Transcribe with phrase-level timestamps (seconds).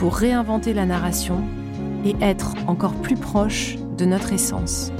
[0.00, 1.44] pour réinventer la narration
[2.06, 4.92] et être encore plus proche de notre essence.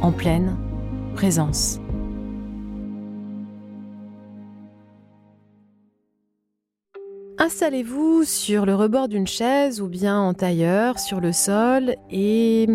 [0.00, 0.56] En pleine
[1.14, 1.78] présence.
[7.36, 12.66] Installez-vous sur le rebord d'une chaise ou bien en tailleur sur le sol et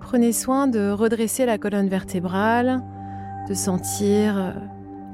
[0.00, 2.82] prenez soin de redresser la colonne vertébrale,
[3.48, 4.50] de sentir euh,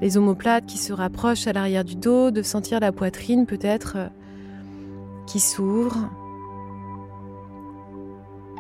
[0.01, 4.09] les omoplates qui se rapprochent à l'arrière du dos, de sentir la poitrine peut-être euh,
[5.29, 6.09] qui s'ouvre.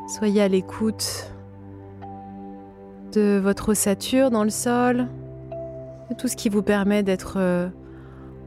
[0.06, 1.32] Soyez à l'écoute
[3.12, 5.08] de votre ossature dans le sol,
[6.10, 7.68] de tout ce qui vous permet d'être euh,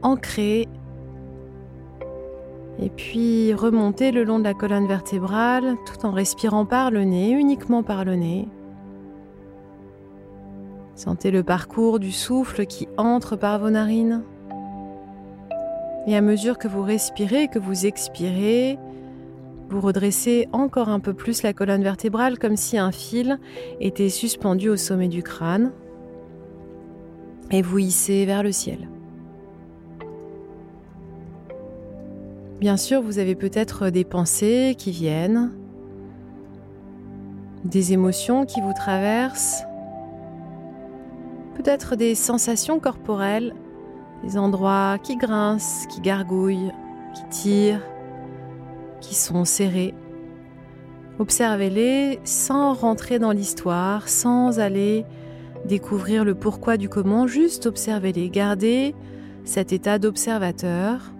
[0.02, 0.68] ancré
[2.80, 7.30] et puis remontez le long de la colonne vertébrale tout en respirant par le nez,
[7.30, 8.48] uniquement par le nez.
[10.94, 14.22] Sentez le parcours du souffle qui entre par vos narines.
[16.06, 18.78] Et à mesure que vous respirez, que vous expirez,
[19.68, 23.38] vous redressez encore un peu plus la colonne vertébrale comme si un fil
[23.80, 25.72] était suspendu au sommet du crâne.
[27.50, 28.88] Et vous hissez vers le ciel.
[32.60, 35.52] Bien sûr, vous avez peut-être des pensées qui viennent,
[37.64, 39.64] des émotions qui vous traversent,
[41.54, 43.54] peut-être des sensations corporelles,
[44.22, 46.72] des endroits qui grincent, qui gargouillent,
[47.14, 47.82] qui tirent,
[49.00, 49.94] qui sont serrés.
[51.18, 55.04] Observez-les sans rentrer dans l'histoire, sans aller
[55.66, 58.94] découvrir le pourquoi du comment, juste observez-les, gardez
[59.44, 61.12] cet état d'observateur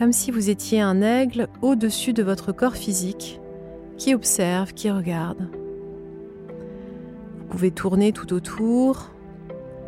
[0.00, 3.38] comme si vous étiez un aigle au-dessus de votre corps physique,
[3.98, 5.50] qui observe, qui regarde.
[7.38, 9.10] Vous pouvez tourner tout autour,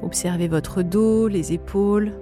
[0.02, 2.12] observer votre dos, les épaules,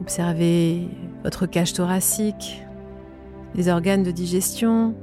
[0.00, 0.88] observer
[1.22, 2.64] votre cage thoracique,
[3.54, 4.94] les organes de digestion.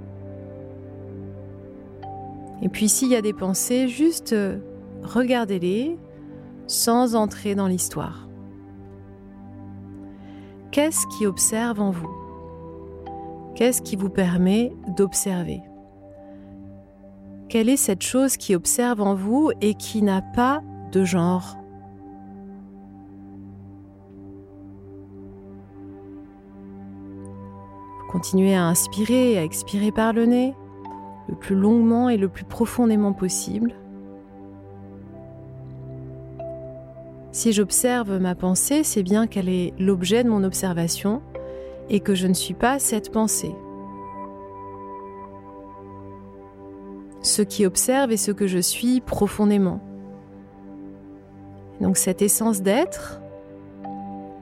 [2.61, 4.35] Et puis s'il y a des pensées, juste
[5.03, 5.97] regardez-les
[6.67, 8.28] sans entrer dans l'histoire.
[10.72, 12.13] Qu'est-ce qui observe en vous?
[13.56, 15.62] Qu'est-ce qui vous permet d'observer?
[17.47, 21.57] Quelle est cette chose qui observe en vous et qui n'a pas de genre?
[28.16, 30.56] Continuez à inspirer et à expirer par le nez,
[31.28, 33.76] le plus longuement et le plus profondément possible.
[37.34, 41.22] Si j'observe ma pensée, c'est bien qu'elle est l'objet de mon observation
[41.90, 43.54] et que je ne suis pas cette pensée.
[47.22, 49.81] Ce qui observe est ce que je suis profondément.
[51.81, 53.19] Donc cette essence d'être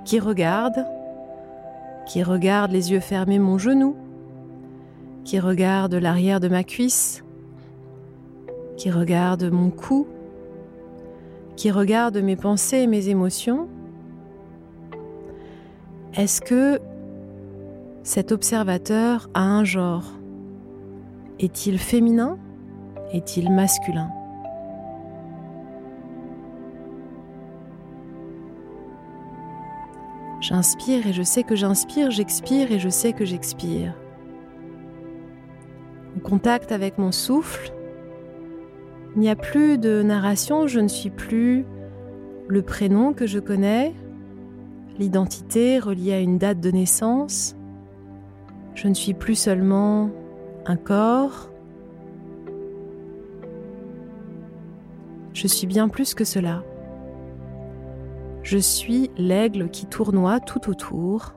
[0.06, 0.86] qui regarde,
[2.06, 3.96] qui regarde les yeux fermés mon genou,
[5.24, 7.24] qui regarde l'arrière de ma cuisse,
[8.78, 10.08] qui regarde mon cou,
[11.56, 13.68] qui regarde mes pensées et mes émotions,
[16.16, 16.80] est-ce que
[18.04, 20.12] cet observateur a un genre?
[21.40, 22.38] Est-il féminin?
[23.12, 24.10] Est-il masculin?
[30.44, 33.94] J'inspire et je sais que j'inspire, j'expire et je sais que j'expire.
[36.18, 37.72] au contact avec mon souffle.
[39.16, 41.66] Il n'y a plus de narration, je ne suis plus
[42.50, 43.94] le prénom que je connais,
[45.00, 47.56] l'identité reliée à une date de naissance.
[48.76, 50.10] Je ne suis plus seulement
[50.66, 51.52] un corps.
[55.34, 56.64] Je suis bien plus que cela.
[58.44, 61.34] Je suis l'aigle qui tournoie tout autour.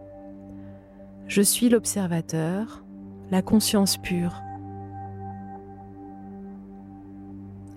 [1.29, 2.85] Je suis l'observateur,
[3.31, 4.43] la conscience pure.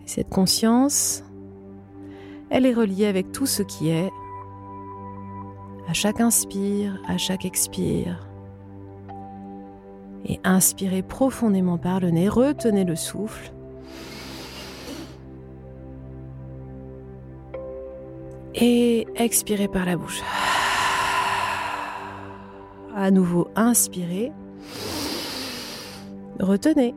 [0.07, 1.23] Cette conscience,
[2.49, 4.09] elle est reliée avec tout ce qui est,
[5.87, 8.27] à chaque inspire, à chaque expire.
[10.25, 13.51] Et inspirez profondément par le nez, retenez le souffle.
[18.61, 20.21] Et expirez par la bouche.
[22.95, 24.33] À nouveau, inspirez.
[26.39, 26.93] Retenez.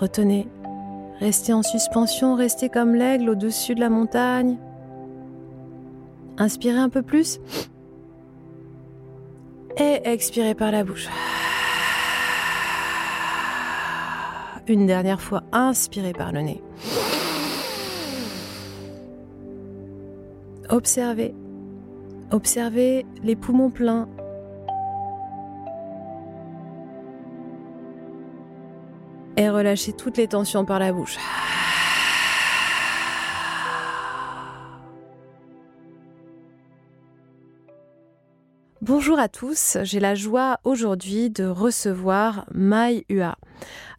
[0.00, 0.48] Retenez.
[1.18, 4.56] Restez en suspension, restez comme l'aigle au-dessus de la montagne.
[6.38, 7.38] Inspirez un peu plus.
[9.76, 11.08] Et expirez par la bouche.
[14.66, 16.62] Une dernière fois, inspirez par le nez.
[20.70, 21.34] Observez.
[22.30, 24.08] Observez les poumons pleins.
[29.36, 31.18] Et relâchez toutes les tensions par la bouche.
[38.92, 43.38] Bonjour à tous, j'ai la joie aujourd'hui de recevoir Mai Ua.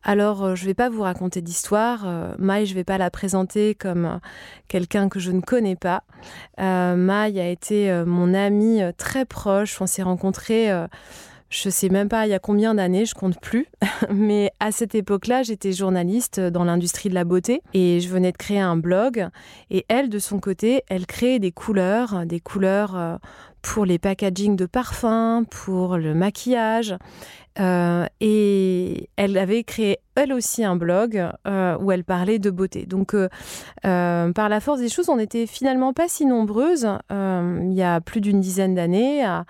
[0.03, 2.01] Alors, euh, je ne vais pas vous raconter d'histoire.
[2.05, 4.17] Euh, Mai, je ne vais pas la présenter comme euh,
[4.67, 6.03] quelqu'un que je ne connais pas.
[6.57, 9.79] Mai a été mon amie très proche.
[9.81, 10.69] On s'est rencontrés
[11.51, 13.67] je sais même pas il y a combien d'années, je compte plus.
[14.09, 18.37] Mais à cette époque-là, j'étais journaliste dans l'industrie de la beauté et je venais de
[18.37, 19.27] créer un blog.
[19.69, 23.19] Et elle, de son côté, elle crée des couleurs, des couleurs
[23.61, 26.95] pour les packagings de parfums, pour le maquillage.
[27.59, 32.85] Euh, et elle avait créé elle aussi un blog euh, où elle parlait de beauté.
[32.85, 33.27] Donc, euh,
[33.83, 38.21] par la force des choses, on n'était finalement pas si nombreuses il y a plus
[38.21, 39.45] d'une dizaine d'années à,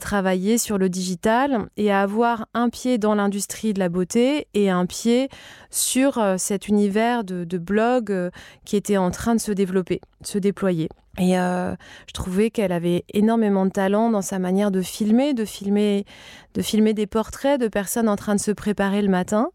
[0.00, 4.70] travailler sur le digital et à avoir un pied dans l'industrie de la beauté et
[4.70, 5.28] un pied
[5.70, 8.30] sur cet univers de, de blog
[8.64, 10.88] qui était en train de se développer, de se déployer.
[11.18, 11.74] Et euh,
[12.06, 16.06] je trouvais qu'elle avait énormément de talent dans sa manière de filmer, de filmer,
[16.54, 19.50] de filmer des portraits de personnes en train de se préparer le matin,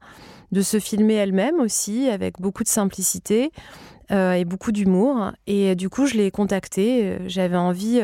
[0.52, 3.52] de se filmer elle-même aussi avec beaucoup de simplicité.
[4.10, 5.32] Euh, et beaucoup d'humour.
[5.48, 7.04] Et euh, du coup, je l'ai contactée.
[7.04, 8.02] Euh, j'avais envie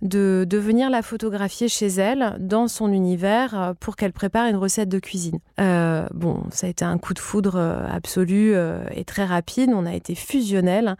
[0.00, 4.88] de, de, venir la photographier chez elle, dans son univers, pour qu'elle prépare une recette
[4.88, 5.38] de cuisine.
[5.58, 7.58] bon, ça a été un coup de foudre
[7.90, 8.54] absolu
[8.92, 9.70] et très rapide.
[9.74, 10.96] On a été fusionnels.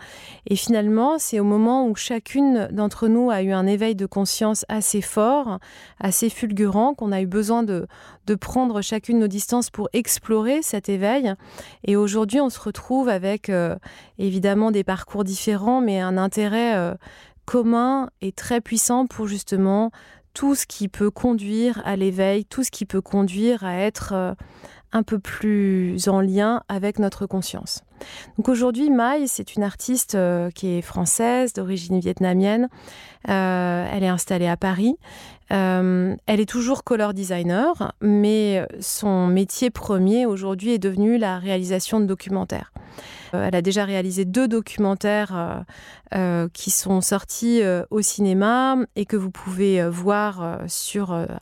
[0.46, 4.64] Et finalement, c'est au moment où chacune d'entre nous a eu un éveil de conscience
[4.68, 5.58] assez fort,
[6.00, 7.86] assez fulgurant, qu'on a eu besoin de,
[8.26, 11.34] de prendre chacune nos distances pour explorer cet éveil.
[11.84, 13.50] Et aujourd'hui, on se retrouve avec
[14.18, 16.94] évidemment des parcours différents, mais un intérêt euh,
[17.44, 19.90] commun et très puissant pour justement
[20.32, 24.34] tout ce qui peut conduire à l'éveil, tout ce qui peut conduire à être euh,
[24.92, 27.82] un peu plus en lien avec notre conscience.
[28.36, 32.68] Donc aujourd'hui, Mai, c'est une artiste euh, qui est française, d'origine vietnamienne.
[33.24, 34.96] elle est installée à Paris.
[35.54, 42.06] Elle est toujours color designer, mais son métier premier aujourd'hui est devenu la réalisation de
[42.06, 42.72] documentaires.
[43.34, 45.60] Euh, elle a déjà réalisé deux documentaires euh,
[46.14, 50.60] euh, qui sont sortis au cinéma et que vous pouvez voir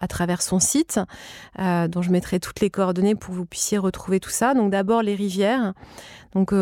[0.01, 1.01] à travers son site,
[1.59, 4.55] dont je mettrai toutes les coordonnées pour que vous puissiez retrouver tout ça.
[4.55, 5.75] Donc d'abord les rivières.
[6.35, 6.53] Donc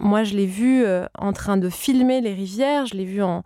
[0.00, 0.84] moi je l'ai vu
[1.18, 3.42] en train de filmer les rivières, je l'ai vu en,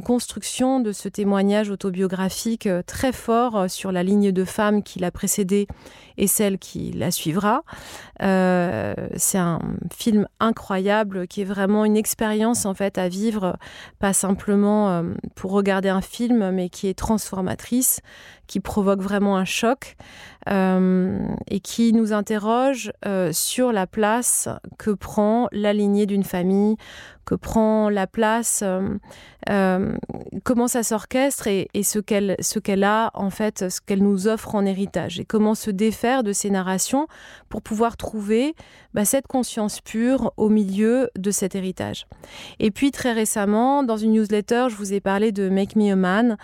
[0.00, 5.66] construction de ce témoignage autobiographique très fort sur la ligne de femme qui l'a précédée
[6.18, 7.62] et celle qui la suivra.
[8.20, 9.58] C'est un
[9.92, 13.56] film incroyable qui est vraiment une expérience en fait à vivre,
[13.98, 15.02] pas simplement euh,
[15.34, 18.00] pour regarder un film, mais qui est transformatrice,
[18.46, 19.96] qui provoque vraiment un choc
[20.48, 24.48] euh, et qui nous interroge euh, sur la place
[24.78, 26.76] que prend la lignée d'une famille
[27.26, 28.64] que prend la place,
[30.44, 34.54] comment ça s'orchestre et, ce qu'elle ce qu'elle a en fait, ce qu'elle nous offre
[34.54, 37.06] en héritage et comment se défaire de ces narrations
[37.48, 38.54] pour pouvoir trouver
[38.94, 42.06] bah, cette conscience pure au milieu de cet héritage.
[42.60, 45.96] Et puis très récemment, dans une newsletter, je vous ai parlé de Make Me a
[45.96, 46.36] Man,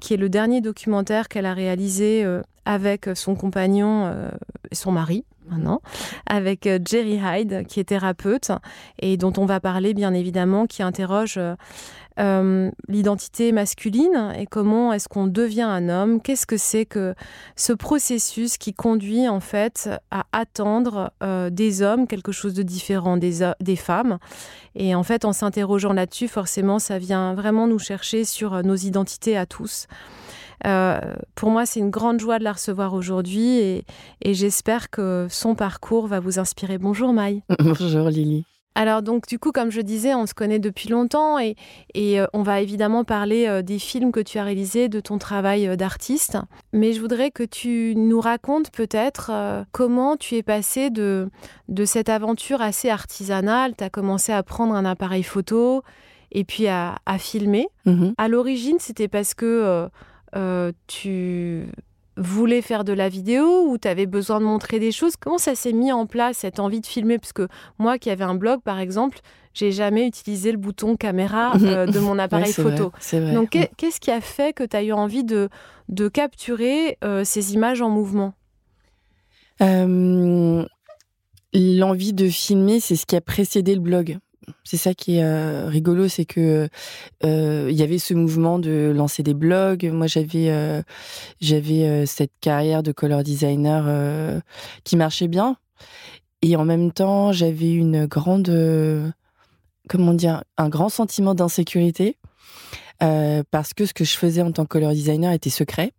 [0.00, 2.24] qui est le dernier documentaire qu'elle a réalisé
[2.64, 4.30] avec son compagnon
[4.72, 5.24] son mari
[6.26, 8.50] avec euh, Jerry Hyde, qui est thérapeute
[8.98, 11.54] et dont on va parler bien évidemment, qui interroge euh,
[12.20, 17.14] euh, l'identité masculine et comment est-ce qu'on devient un homme, qu'est-ce que c'est que
[17.56, 21.12] ce processus qui conduit en fait à attendre
[21.50, 24.18] des hommes quelque chose de différent des, des femmes?
[24.76, 29.36] Et en fait, en s'interrogeant là-dessus, forcément, ça vient vraiment nous chercher sur nos identités
[29.36, 29.88] à tous.
[30.66, 30.98] Euh,
[31.34, 33.84] pour moi, c'est une grande joie de la recevoir aujourd'hui et,
[34.24, 36.78] j'espère que son parcours va vous inspirer.
[36.78, 37.42] Bonjour Maï.
[37.58, 38.44] Bonjour Lily.
[38.76, 41.54] Alors donc du coup, comme je disais, on se connaît depuis longtemps et,
[41.96, 45.76] euh, on va évidemment parler euh, des films que tu as réalisés, de ton travail
[45.76, 46.38] d'artiste.
[46.72, 49.30] Mais je voudrais que tu nous racontes peut-être
[49.70, 51.30] comment tu es passé de,
[51.68, 53.74] de cette aventure assez artisanale.
[53.78, 55.84] Tu as commencé à prendre un appareil photo
[56.34, 57.68] et puis à, filmer.
[57.86, 58.14] Mm-hmm.
[58.18, 59.46] À l'origine, c'était parce que...
[59.46, 59.88] Euh,
[60.86, 61.66] tu
[62.16, 65.16] voulais faire de la vidéo ou tu avais besoin de montrer des choses?
[65.16, 67.18] Comment ça s'est mis en place, cette envie de filmer?
[67.18, 67.48] Parce que
[67.78, 69.18] moi qui avais un blog, par exemple,
[69.52, 72.92] j'ai jamais utilisé le bouton caméra euh, de mon appareil photo.
[73.12, 75.48] Donc, qu'est-ce qui a fait que tu as eu envie de,
[75.88, 78.34] de capturer euh, ces images en mouvement?
[81.54, 84.18] L'envie de filmer, c'est ce qui a précédé le blog.
[84.64, 86.68] C'est ça qui est euh, rigolo, c'est que
[87.24, 89.90] euh, y avait ce mouvement de lancer des blogs.
[89.92, 94.42] Moi, j'avais euh, cette carrière de color designer
[94.84, 95.56] qui marchait bien,
[96.42, 99.14] et en même temps, j'avais une grande
[99.88, 102.16] comment dire un grand sentiment d'insécurité
[102.98, 105.92] parce que ce que je faisais en tant que color designer était secret.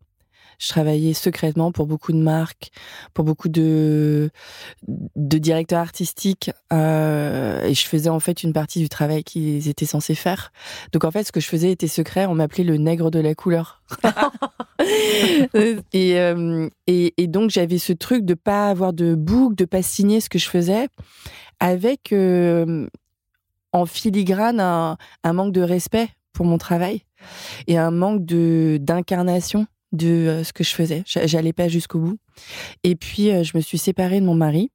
[0.59, 2.71] Je travaillais secrètement pour beaucoup de marques,
[3.13, 4.29] pour beaucoup de,
[4.87, 9.85] de directeurs artistiques, euh, et je faisais en fait une partie du travail qu'ils étaient
[9.85, 10.51] censés faire.
[10.91, 12.25] Donc en fait, ce que je faisais était secret.
[12.25, 13.81] On m'appelait le nègre de la couleur.
[15.53, 19.81] et, euh, et, et, donc j'avais ce truc de pas avoir de boucle, de pas
[19.81, 20.87] signer ce que je faisais,
[21.59, 22.87] avec euh,
[23.71, 27.03] en filigrane un, un manque de respect pour mon travail
[27.67, 31.03] et un manque de d'incarnation de euh, ce que je faisais.
[31.05, 32.17] J'allais pas jusqu'au bout.
[32.83, 34.71] Et puis, euh, je me suis séparée de mon mari.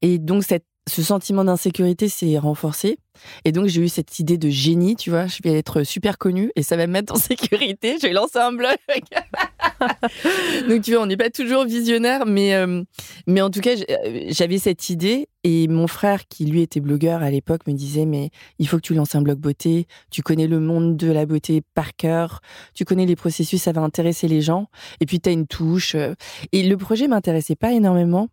[0.00, 2.98] Et donc, cette, ce sentiment d'insécurité s'est renforcé.
[3.44, 6.50] Et donc, j'ai eu cette idée de génie, tu vois, je vais être super connue
[6.56, 7.98] et ça va me mettre en sécurité.
[8.00, 8.76] Je vais lancer un blog.
[10.68, 12.82] donc, tu vois, on n'est pas toujours visionnaire, mais, euh,
[13.26, 15.28] mais en tout cas, euh, j'avais cette idée.
[15.44, 18.82] Et mon frère, qui lui était blogueur à l'époque, me disait Mais il faut que
[18.82, 19.86] tu lances un blog beauté.
[20.10, 22.40] Tu connais le monde de la beauté par cœur.
[22.74, 24.68] Tu connais les processus, ça va intéresser les gens.
[25.00, 25.96] Et puis, tu as une touche.
[26.52, 28.28] Et le projet m'intéressait pas énormément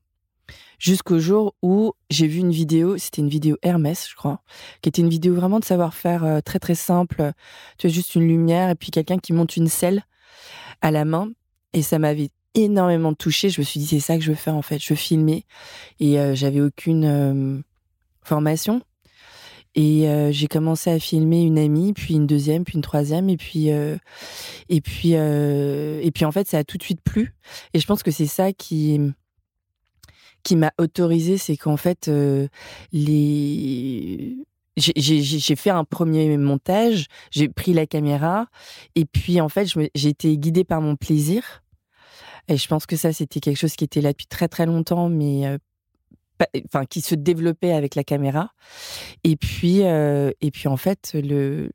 [0.79, 4.41] jusqu'au jour où j'ai vu une vidéo, c'était une vidéo Hermès, je crois,
[4.81, 7.33] qui était une vidéo vraiment de savoir-faire euh, très très simple.
[7.77, 10.03] Tu as juste une lumière et puis quelqu'un qui monte une selle
[10.81, 11.29] à la main.
[11.73, 13.49] Et ça m'avait énormément touchée.
[13.49, 14.79] Je me suis dit, c'est ça que je veux faire en fait.
[14.79, 15.45] Je veux filmer.
[15.99, 17.61] Et euh, j'avais aucune euh,
[18.23, 18.81] formation.
[19.75, 23.69] Et j'ai commencé à filmer une amie, puis une deuxième, puis une troisième, et puis
[23.69, 27.35] et puis et puis en fait ça a tout de suite plu.
[27.73, 28.99] Et je pense que c'est ça qui
[30.43, 32.47] qui m'a autorisé, c'est qu'en fait, euh,
[32.91, 34.37] les
[34.77, 38.47] j'ai fait un premier montage, j'ai pris la caméra,
[38.95, 41.63] et puis en fait, j'ai été guidée par mon plaisir.
[42.47, 45.09] Et je pense que ça, c'était quelque chose qui était là depuis très très longtemps,
[45.09, 45.57] mais euh,
[46.65, 48.51] enfin qui se développait avec la caméra.
[49.23, 51.71] Et puis, euh, et puis en fait, le,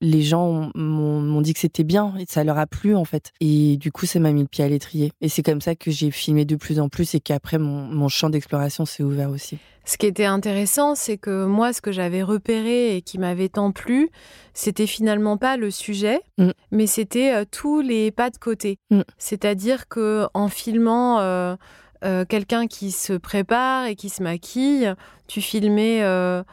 [0.00, 3.32] les gens m'ont dit que c'était bien et ça leur a plu en fait.
[3.40, 5.12] Et du coup, ça m'a mis le pied à l'étrier.
[5.20, 8.30] Et c'est comme ça que j'ai filmé de plus en plus et qu'après, mon, champ
[8.30, 9.58] d'exploration s'est ouvert aussi.
[9.84, 13.72] Ce qui était intéressant, c'est que moi, ce que j'avais repéré et qui m'avait tant
[13.72, 14.10] plu,
[14.54, 16.50] c'était finalement pas le sujet, mm.
[16.72, 18.78] mais c'était euh, tous les pas de côté.
[18.90, 19.00] Mm.
[19.16, 21.56] C'est-à-dire que en filmant euh,
[22.04, 24.94] euh, quelqu'un qui se prépare et qui se maquille,
[25.26, 26.44] tu filmais euh,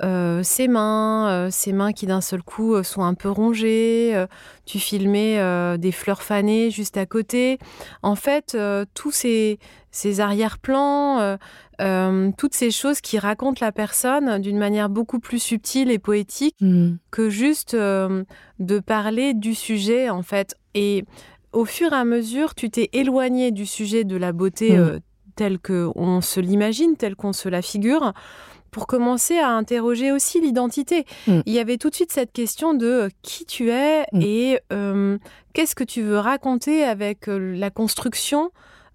[0.00, 4.26] ses mains, euh, ses mains qui d'un seul coup euh, sont un peu rongées,
[4.64, 5.38] tu filmais
[5.78, 7.58] des fleurs fanées juste à côté.
[8.02, 8.56] En fait,
[8.94, 9.58] tous ces,
[9.90, 11.38] ces arrière-plans,
[12.36, 16.94] toutes ces choses qui racontent la personne d'une manière beaucoup plus subtile et poétique mmh.
[17.10, 20.56] que juste de parler du sujet, en fait.
[20.74, 21.04] Et
[21.52, 25.00] au fur et à mesure, tu t'es éloigné du sujet de la beauté mmh.
[25.36, 28.12] telle qu'on se l'imagine, telle qu'on se la figure
[28.76, 31.06] pour commencer à interroger aussi l'identité.
[31.26, 31.40] Mm.
[31.46, 34.20] Il y avait tout de suite cette question de euh, qui tu es Mm.
[34.20, 35.16] et euh,
[35.54, 38.50] qu'est-ce que tu veux raconter avec euh, la construction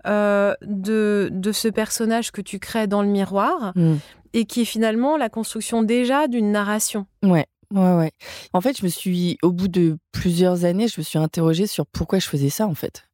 [0.05, 3.95] euh, de, de ce personnage que tu crées dans le miroir Mm.
[4.33, 7.07] et qui est finalement la construction déjà d'une narration.
[7.23, 7.47] Ouais.
[7.73, 8.11] Ouais, ouais.
[8.53, 11.88] En fait, je me suis, au bout de plusieurs années, je me suis interrogée sur
[11.88, 13.05] pourquoi je faisais ça, en fait.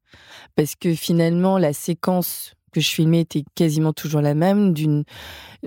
[0.58, 5.04] Parce que finalement, la séquence que je filmais était quasiment toujours la même, d'une,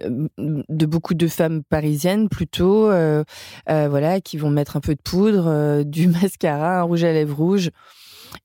[0.02, 3.24] euh, de beaucoup de femmes parisiennes plutôt, euh,
[3.68, 7.36] euh, voilà, qui vont mettre un peu de poudre, du mascara, un rouge à lèvres
[7.36, 7.70] rouge,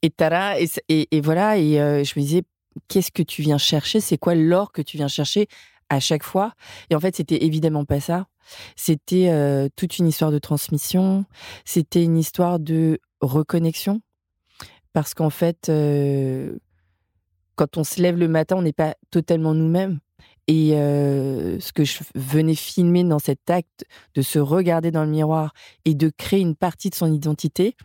[0.01, 2.43] et tada, et, et, voilà, et je me disais,
[2.87, 3.99] qu'est-ce que tu viens chercher?
[3.99, 5.47] C'est quoi l'or que tu viens chercher
[5.89, 6.53] à chaque fois?
[6.89, 8.27] Et en fait, c'était évidemment pas ça.
[8.75, 11.25] C'était toute une histoire de transmission.
[11.65, 14.01] C'était une histoire de reconnexion.
[14.93, 15.69] Parce qu'en fait,
[17.55, 19.99] quand on se lève le matin, on n'est pas totalement nous-mêmes.
[20.47, 23.83] Et euh, ce que je venais filmer dans cet acte
[24.13, 25.53] de se regarder dans le miroir
[25.85, 27.75] et de créer une partie de son identité,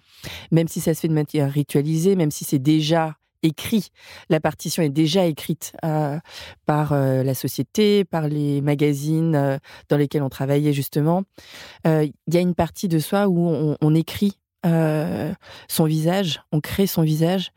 [0.50, 3.88] même si ça se fait de manière ritualisée, même si c'est déjà écrit,
[4.28, 6.18] la partition est déjà écrite euh,
[6.66, 9.58] par euh, la société, par les magazines euh,
[9.88, 11.22] dans lesquels on travaillait justement,
[11.86, 15.32] euh, il y a une partie de soi où on, on écrit euh,
[15.68, 17.50] son visage, on crée son visage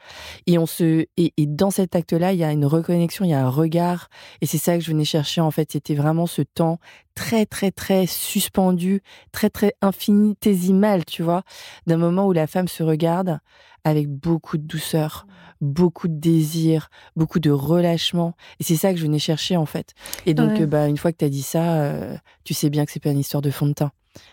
[0.48, 3.34] et on se et, et dans cet acte-là, il y a une reconnexion, il y
[3.34, 4.10] a un regard
[4.42, 5.72] et c'est ça que je venais chercher en fait.
[5.72, 6.80] C'était vraiment ce temps
[7.16, 11.44] très très très suspendu, très très infinitésimal, tu vois,
[11.88, 13.40] d'un moment où la femme se regarde
[13.84, 15.28] avec beaucoup de douceur,
[15.60, 18.34] beaucoup de désir, beaucoup de relâchement.
[18.60, 19.94] Et c'est ça que je venais chercher en fait.
[20.26, 20.66] Et donc, Ouais.
[20.66, 23.10] bah, une fois que tu as dit ça, euh, tu sais bien que c'est pas
[23.10, 23.92] une histoire de fond de teint.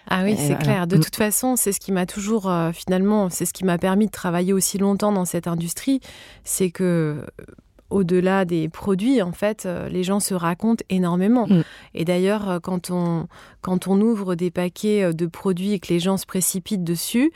[0.09, 0.87] Ah oui, c'est clair.
[0.87, 1.01] De Mm.
[1.01, 4.11] toute façon, c'est ce qui m'a toujours, euh, finalement, c'est ce qui m'a permis de
[4.11, 6.01] travailler aussi longtemps dans cette industrie.
[6.45, 6.85] C'est que,
[7.41, 7.45] euh,
[7.91, 11.47] au-delà des produits, en fait, euh, les gens se racontent énormément.
[11.49, 11.63] Mm.
[11.95, 13.27] Et d'ailleurs, quand on,
[13.63, 17.33] quand on ouvre des paquets de produits et que les gens se précipitent dessus,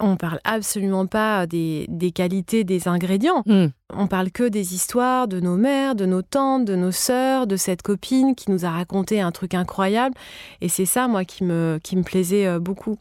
[0.00, 3.42] on parle absolument pas des, des qualités des ingrédients.
[3.46, 3.68] Hmm.
[3.92, 7.56] On parle que des histoires de nos mères, de nos tantes, de nos sœurs, de
[7.56, 10.14] cette copine qui nous a raconté un truc incroyable.
[10.60, 12.98] Et c'est ça, moi, qui me, qui me plaisait euh, beaucoup.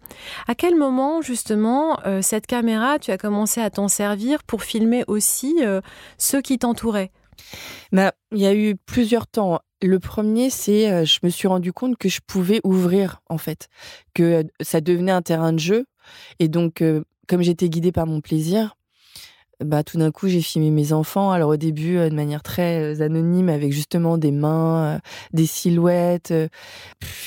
[0.48, 5.04] À quel moment, justement, euh, cette caméra, tu as commencé à t'en servir pour filmer
[5.08, 5.82] aussi euh,
[6.18, 7.12] ceux qui t'entouraient?
[7.92, 9.60] Bah, il y a eu plusieurs temps.
[9.82, 13.68] Le premier, c'est euh, je me suis rendu compte que je pouvais ouvrir en fait,
[14.14, 15.86] que ça devenait un terrain de jeu.
[16.40, 18.76] Et donc, euh, comme j'étais guidée par mon plaisir,
[19.64, 21.32] bah tout d'un coup j'ai filmé mes enfants.
[21.32, 25.00] Alors au début euh, de manière très euh, anonyme, avec justement des mains,
[25.34, 26.34] des silhouettes.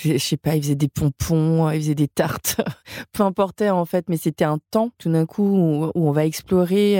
[0.04, 2.60] je sais pas, ils faisaient des pompons, ils faisaient des tartes,
[3.12, 4.08] peu importe en fait.
[4.08, 6.96] Mais c'était un temps tout d'un coup où, on va explorer.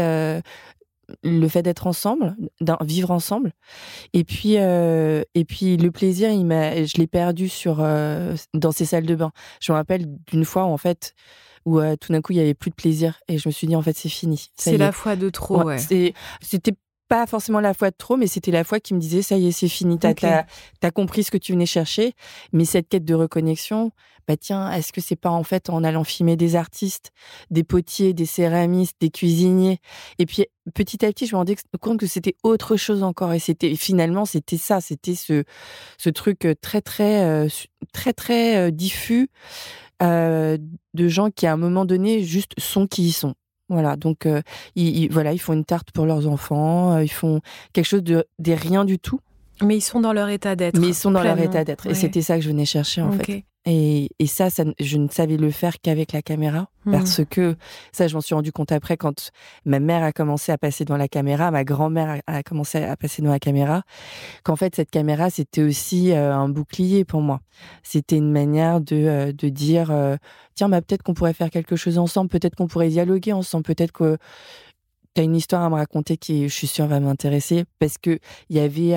[1.23, 2.37] le fait d'être ensemble,
[2.83, 3.53] vivre ensemble,
[4.13, 9.15] et puis et puis le plaisir, il je l'ai perdu sur dans ces salles de
[9.15, 9.33] bain.
[9.61, 11.15] Je me rappelle d'une fois où en fait
[11.65, 13.67] où euh, tout d'un coup il y avait plus de plaisir et je me suis
[13.67, 14.51] dit en fait c'est fini.
[14.57, 15.79] C'est la fois de trop, Ouais, ouais.
[15.79, 16.75] c'est- C'était
[17.09, 19.47] pas forcément la fois de trop, mais c'était la fois qui me disait ça y
[19.49, 19.99] est c'est fini.
[19.99, 22.13] T'as compris ce que tu venais chercher,
[22.53, 23.93] mais cette quête de reconnexion,
[24.27, 27.13] bah tiens, est-ce que c'est pas en fait en allant filmer des artistes,
[27.51, 29.79] des potiers, des céramistes, des cuisiniers,
[30.19, 30.45] et puis
[30.75, 34.27] petit à petit je me rendais compte que c'était autre chose encore, et c'était finalement
[34.27, 35.45] c'était ça, c'était ce
[35.97, 37.49] ce truc euh, très très euh,
[37.95, 39.31] très très diffus
[40.03, 40.57] euh,
[40.95, 43.35] de gens qui à un moment donné juste sont qui ils sont.
[43.71, 44.41] Voilà, donc euh,
[44.77, 47.41] ils, ils- voilà, ils font une tarte pour leurs enfants, euh, ils font
[47.73, 49.21] quelque chose de des rien du tout,
[49.63, 50.79] Mais ils sont dans leur état d'être.
[50.79, 51.87] mais ils sont dans leur état d'être.
[51.87, 53.25] Et c'était ça que je venais chercher en fait.
[53.71, 56.93] Et, et ça, ça, je ne savais le faire qu'avec la caméra, Hmm.
[56.93, 57.57] parce que
[57.93, 59.31] ça, je m'en suis rendu compte après quand
[59.65, 62.97] ma mère a commencé à passer dans la caméra, ma grand-mère a, a commencé à
[62.97, 63.83] passer dans la caméra,
[64.43, 67.41] qu'en fait cette caméra c'était aussi euh, un bouclier pour moi.
[67.83, 70.17] C'était une manière de euh, de dire euh,
[70.55, 73.93] tiens, bah peut-être qu'on pourrait faire quelque chose ensemble, peut-être qu'on pourrait dialoguer ensemble, peut-être
[73.93, 74.17] que
[75.15, 78.19] tu as une histoire à me raconter qui, je suis sûre, va m'intéresser parce que
[78.49, 78.95] il y avait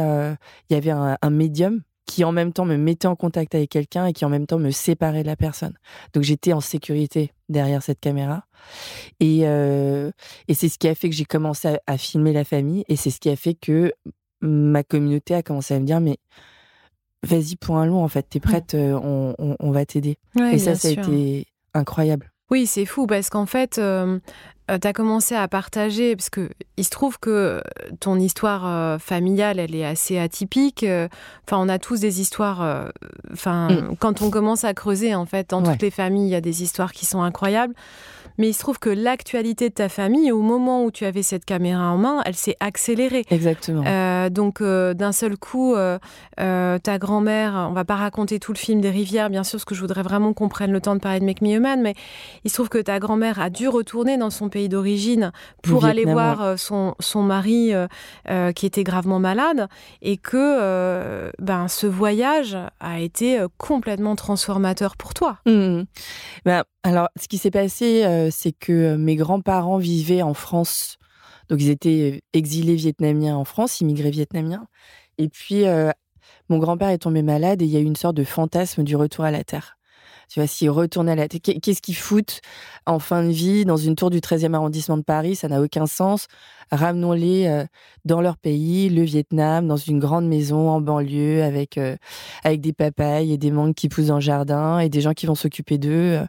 [0.69, 1.81] il y avait un, un médium
[2.11, 4.59] qui en même temps me mettait en contact avec quelqu'un et qui en même temps
[4.59, 5.73] me séparait de la personne.
[6.13, 8.43] Donc j'étais en sécurité derrière cette caméra.
[9.21, 10.11] Et, euh,
[10.49, 12.97] et c'est ce qui a fait que j'ai commencé à, à filmer la famille et
[12.97, 13.93] c'est ce qui a fait que
[14.41, 16.17] ma communauté a commencé à me dire mais
[17.23, 20.17] vas-y pour un long en fait, t'es prête, euh, on, on, on va t'aider.
[20.35, 21.03] Ouais, et ça, ça a sûr.
[21.03, 22.30] été incroyable.
[22.51, 24.19] Oui, c'est fou parce qu'en fait, euh,
[24.69, 27.61] tu as commencé à partager, parce que il se trouve que
[28.01, 30.83] ton histoire euh, familiale, elle est assez atypique.
[30.83, 31.07] euh,
[31.47, 32.61] Enfin, on a tous des histoires.
[32.61, 32.89] euh,
[33.31, 35.65] Enfin, quand on commence à creuser, en fait, dans Mm.
[35.65, 35.71] Ouais.
[35.73, 37.73] toutes les familles, il y a des histoires qui sont incroyables.
[38.37, 41.45] Mais il se trouve que l'actualité de ta famille, au moment où tu avais cette
[41.45, 43.25] caméra en main, elle s'est accélérée.
[43.29, 43.83] Exactement.
[43.85, 45.99] Euh, donc, euh, d'un seul coup, euh,
[46.37, 49.75] ta grand-mère, on va pas raconter tout le film des rivières, bien sûr, parce que
[49.75, 51.95] je voudrais vraiment qu'on prenne le temps de parler de Make Me Human, mais
[52.43, 55.31] il se trouve que ta grand-mère a dû retourner dans son pays d'origine
[55.63, 57.73] pour aller voir son, son mari
[58.55, 59.67] qui était gravement malade
[60.01, 65.37] et que ben, ce voyage a été complètement transformateur pour toi.
[65.45, 65.83] Mmh.
[66.45, 70.97] Ben, alors, ce qui s'est passé, euh, c'est que mes grands-parents vivaient en France.
[71.49, 74.67] Donc, ils étaient exilés vietnamiens en France, immigrés vietnamiens.
[75.17, 75.91] Et puis, euh,
[76.49, 78.95] mon grand-père est tombé malade et il y a eu une sorte de fantasme du
[78.95, 79.77] retour à la Terre.
[80.31, 82.39] Tu vois, s'ils retournaient à la qu'est-ce qu'ils foutent
[82.85, 85.35] en fin de vie dans une tour du 13e arrondissement de Paris?
[85.35, 86.27] Ça n'a aucun sens.
[86.71, 87.65] Ramenons-les euh,
[88.05, 91.97] dans leur pays, le Vietnam, dans une grande maison en banlieue avec, euh,
[92.45, 95.25] avec des papayes et des mangues qui poussent dans le jardin et des gens qui
[95.25, 96.19] vont s'occuper d'eux.
[96.19, 96.25] Euh.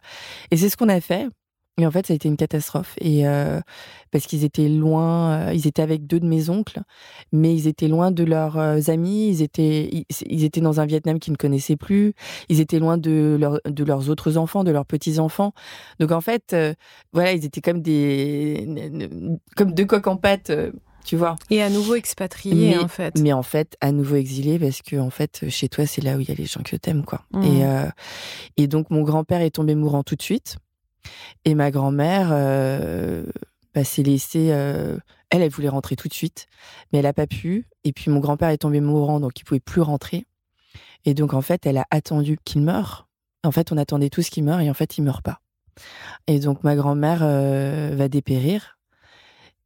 [0.51, 1.29] Et c'est ce qu'on a fait.
[1.79, 2.93] Et en fait, ça a été une catastrophe.
[3.01, 3.59] Et euh,
[4.11, 6.81] parce qu'ils étaient loin, euh, ils étaient avec deux de mes oncles,
[7.31, 9.29] mais ils étaient loin de leurs euh, amis.
[9.29, 12.13] Ils étaient, ils, étaient dans un Vietnam qu'ils ne connaissaient plus.
[12.47, 15.53] Ils étaient loin de, leur, de leurs autres enfants, de leurs petits enfants.
[15.99, 16.55] Donc en fait,
[17.11, 18.67] voilà, ils étaient comme des,
[19.55, 20.51] comme deux coques en pâte.
[21.05, 21.37] tu vois.
[21.49, 23.17] Et à nouveau expatriés, en fait.
[23.19, 26.19] Mais en fait, à nouveau exilés, parce que, en fait, chez toi, c'est là où
[26.19, 27.23] il y a les gens que t'aimes, quoi.
[27.33, 27.91] Et, mmh.
[28.57, 30.57] et donc, mon grand-père est tombé mourant tout de suite.
[31.45, 33.25] Et ma grand-mère euh,
[33.73, 34.49] bah, s'est laissée.
[34.51, 34.97] Euh,
[35.29, 36.47] elle, elle voulait rentrer tout de suite,
[36.91, 37.67] mais elle n'a pas pu.
[37.83, 40.25] Et puis mon grand-père est tombé mourant, donc il pouvait plus rentrer.
[41.05, 43.07] Et donc en fait, elle a attendu qu'il meure.
[43.43, 45.41] En fait, on attendait tous qu'il meure, et en fait, il meurt pas.
[46.27, 48.77] Et donc ma grand-mère euh, va dépérir.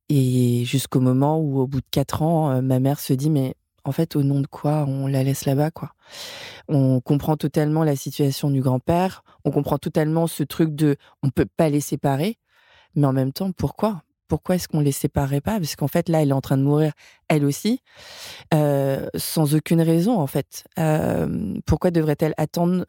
[0.10, 3.56] Et jusqu'au moment où, au bout de quatre ans, ma mère se dit mais
[3.88, 5.92] en fait, au nom de quoi on la laisse là-bas, quoi.
[6.68, 11.48] On comprend totalement la situation du grand-père, on comprend totalement ce truc de on peut
[11.58, 12.38] pas les séparer,
[12.96, 14.04] mais en même temps, pourquoi?
[14.28, 15.58] Pourquoi est-ce qu'on les séparerait pas?
[15.58, 16.92] Parce qu'en fait, là, elle est en train de mourir,
[17.30, 17.82] elle aussi,
[18.54, 20.66] euh, sans aucune raison, en fait.
[20.78, 22.86] Euh, pourquoi devrait-elle attendre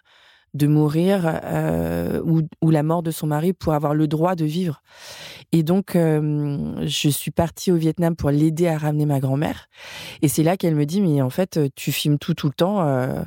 [0.54, 4.82] de mourir euh, ou, la mort de son mari pour avoir le droit de vivre.
[5.52, 9.68] Et donc, euh, je suis partie au Vietnam pour l'aider à ramener ma grand-mère.
[10.22, 12.82] Et c'est là qu'elle me dit, mais en fait, tu filmes tout tout le temps.
[12.82, 13.22] Euh,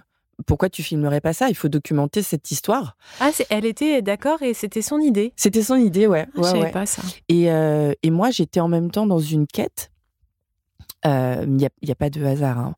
[0.48, 1.50] pourquoi tu filmerais pas ça?
[1.50, 2.98] Il faut documenter cette histoire.
[3.20, 5.34] Ah, elle était d'accord et c'était son idée.
[5.36, 6.26] C'était son idée, ouais.
[6.36, 7.04] Ah, je savais pas ça.
[7.30, 9.91] Et, et moi, j'étais en même temps dans une quête
[11.04, 12.60] il euh, n'y a, a, pas de hasard.
[12.60, 12.76] Hein.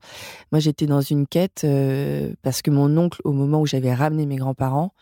[0.52, 4.26] Moi, j'étais dans une quête euh, parce que mon oncle, au moment où j'avais ramené
[4.26, 4.94] mes grands-parents,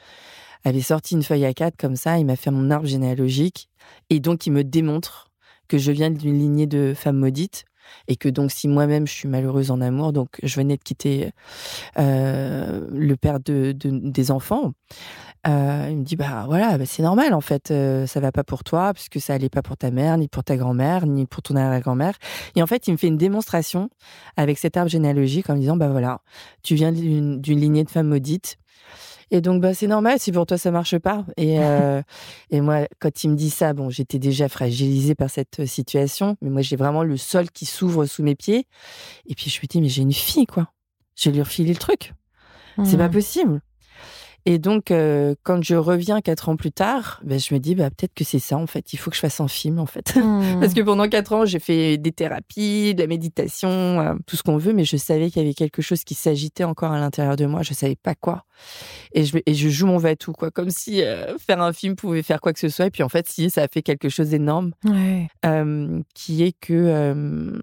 [0.64, 2.18] avait sorti une feuille à quatre comme ça.
[2.18, 3.70] Il m'a fait mon arbre généalogique
[4.10, 5.32] et donc il me démontre
[5.68, 7.66] que je viens d'une lignée de femmes maudites
[8.08, 11.32] et que donc si moi-même je suis malheureuse en amour, donc je venais de quitter
[11.98, 14.74] euh, le père de, des enfants,
[15.48, 18.44] euh, il me dit bah voilà, bah, c'est normal en fait, euh, ça va pas
[18.44, 21.42] pour toi puisque ça allait pas pour ta mère, ni pour ta grand-mère, ni pour
[21.42, 22.14] ton arrière-grand-mère.
[22.56, 23.90] Et en fait, il me fait une démonstration
[24.38, 26.22] avec cet arbre généalogique en me disant bah voilà,
[26.62, 28.58] tu viens d'une lignée de femmes maudites.
[29.34, 31.26] Et donc, bah, c'est normal si pour toi ça marche pas.
[31.38, 32.02] Et, euh,
[32.52, 36.50] et moi, quand il me dit ça, bon, j'étais déjà fragilisée par cette situation, mais
[36.50, 38.68] moi, j'ai vraiment le sol qui s'ouvre sous mes pieds.
[39.26, 40.68] Et puis, je me dis, mais j'ai une fille, quoi.
[41.16, 42.14] Je vais lui refiler le truc.
[42.84, 43.12] C'est pas mmh.
[43.12, 43.62] possible.
[44.46, 47.90] Et donc, euh, quand je reviens quatre ans plus tard, ben, je me dis, bah,
[47.92, 48.92] peut-être que c'est ça, en fait.
[48.94, 50.16] Il faut que je fasse un film, en fait.
[50.22, 50.60] Mmh.
[50.60, 54.44] Parce que pendant quatre ans, j'ai fait des thérapies, de la méditation, euh, tout ce
[54.44, 57.36] qu'on veut, mais je savais qu'il y avait quelque chose qui s'agitait encore à l'intérieur
[57.36, 57.64] de moi.
[57.64, 58.46] Je savais pas quoi.
[59.14, 60.52] Et je, et je joue mon va-tout, quoi.
[60.52, 62.86] Comme si euh, faire un film pouvait faire quoi que ce soit.
[62.86, 64.72] Et puis, en fait, si, ça a fait quelque chose d'énorme.
[66.14, 67.60] qui est que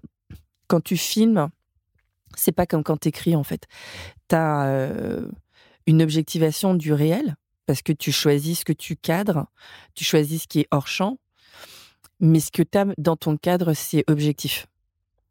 [0.67, 1.49] quand tu filmes,
[2.35, 3.67] c'est pas comme quand tu écris, en fait.
[4.27, 4.67] T'as
[5.87, 9.47] une objectivation du réel, parce que tu choisis ce que tu cadres,
[9.95, 11.19] tu choisis ce qui est hors champ,
[12.19, 14.67] mais ce que tu as dans ton cadre, c'est objectif.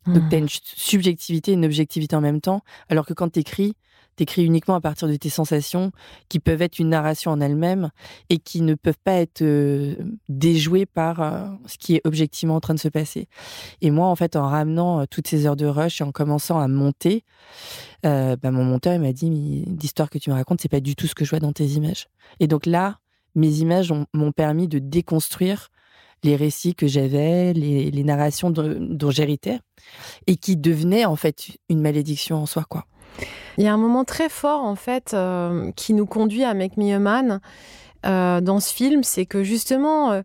[0.06, 0.42] Donc, tu as mmh.
[0.42, 3.74] une subjectivité et une objectivité en même temps, alors que quand tu écris,
[4.18, 5.92] t'écris uniquement à partir de tes sensations,
[6.28, 7.90] qui peuvent être une narration en elle-même
[8.30, 9.94] et qui ne peuvent pas être euh,
[10.28, 13.28] déjouées par euh, ce qui est objectivement en train de se passer.
[13.80, 16.58] Et moi, en fait, en ramenant euh, toutes ces heures de rush et en commençant
[16.58, 17.24] à monter,
[18.02, 21.14] bah, mon monteur m'a dit l'histoire que tu me racontes, c'est pas du tout ce
[21.14, 22.08] que je vois dans tes images.
[22.40, 22.98] Et donc là,
[23.34, 25.68] mes images m'ont permis de déconstruire
[26.24, 29.60] les récits que j'avais, les, narrations dont j'héritais,
[30.26, 32.86] et qui devenaient en fait une malédiction en soi, quoi.
[33.56, 36.76] Il y a un moment très fort, en fait, euh, qui nous conduit à Make
[36.76, 37.40] Me a Man
[38.06, 40.22] euh, dans ce film, c'est que justement,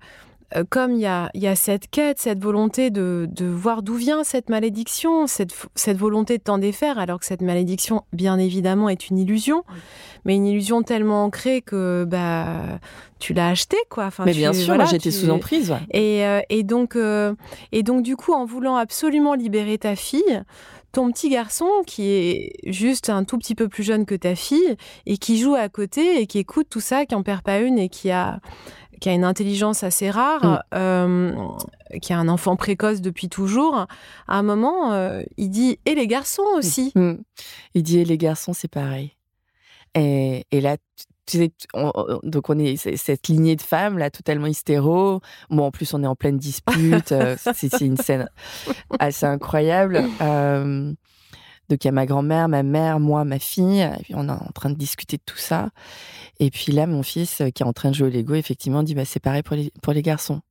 [0.56, 3.96] euh, comme il y a, y a, cette quête, cette volonté de, de voir d'où
[3.96, 8.89] vient cette malédiction, cette, cette volonté de t'en défaire, alors que cette malédiction, bien évidemment,
[8.89, 9.63] est une illusion,
[10.26, 12.80] mais une illusion tellement ancrée que bah,
[13.19, 14.06] tu l'as achetée, quoi.
[14.06, 15.74] Enfin, mais bien sûr, j'étais sous emprise.
[15.91, 17.34] Et, euh, et, donc, euh,
[17.72, 20.43] et donc, du coup, en voulant absolument libérer ta fille,
[20.94, 24.78] ton petit garçon qui est juste un tout petit peu plus jeune que ta fille
[25.06, 27.78] et qui joue à côté et qui écoute tout ça, qui en perd pas une
[27.78, 28.40] et qui a
[29.02, 30.60] qui a une intelligence assez rare, mm.
[30.76, 31.36] euh,
[32.02, 33.88] qui a un enfant précoce depuis toujours, à
[34.38, 36.94] un moment, euh, il dit et les garçons aussi?
[36.96, 37.16] Mm.
[37.74, 39.12] Il dit et les garçons, c'est pareil.
[39.94, 40.78] Et, et là,
[42.24, 45.22] donc on est cette lignée de femmes là totalement hystéro.
[45.50, 47.12] Bon, en plus on est en pleine dispute.
[47.12, 48.30] Euh, c'est une scène
[49.00, 50.04] assez incroyable.
[50.22, 50.94] Euh,
[51.70, 53.82] donc il y a ma grand-mère, ma mère, moi, ma fille.
[53.82, 55.70] Et puis on est en train de discuter de tout ça.
[56.40, 58.84] Et puis là, mon fils euh, qui est en train de jouer au Lego, effectivement,
[58.84, 60.42] dit bah c'est pareil pour les pour les garçons.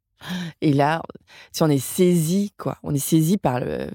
[0.61, 1.03] Et là,
[1.51, 3.89] si on est saisi quoi, on est saisi par le.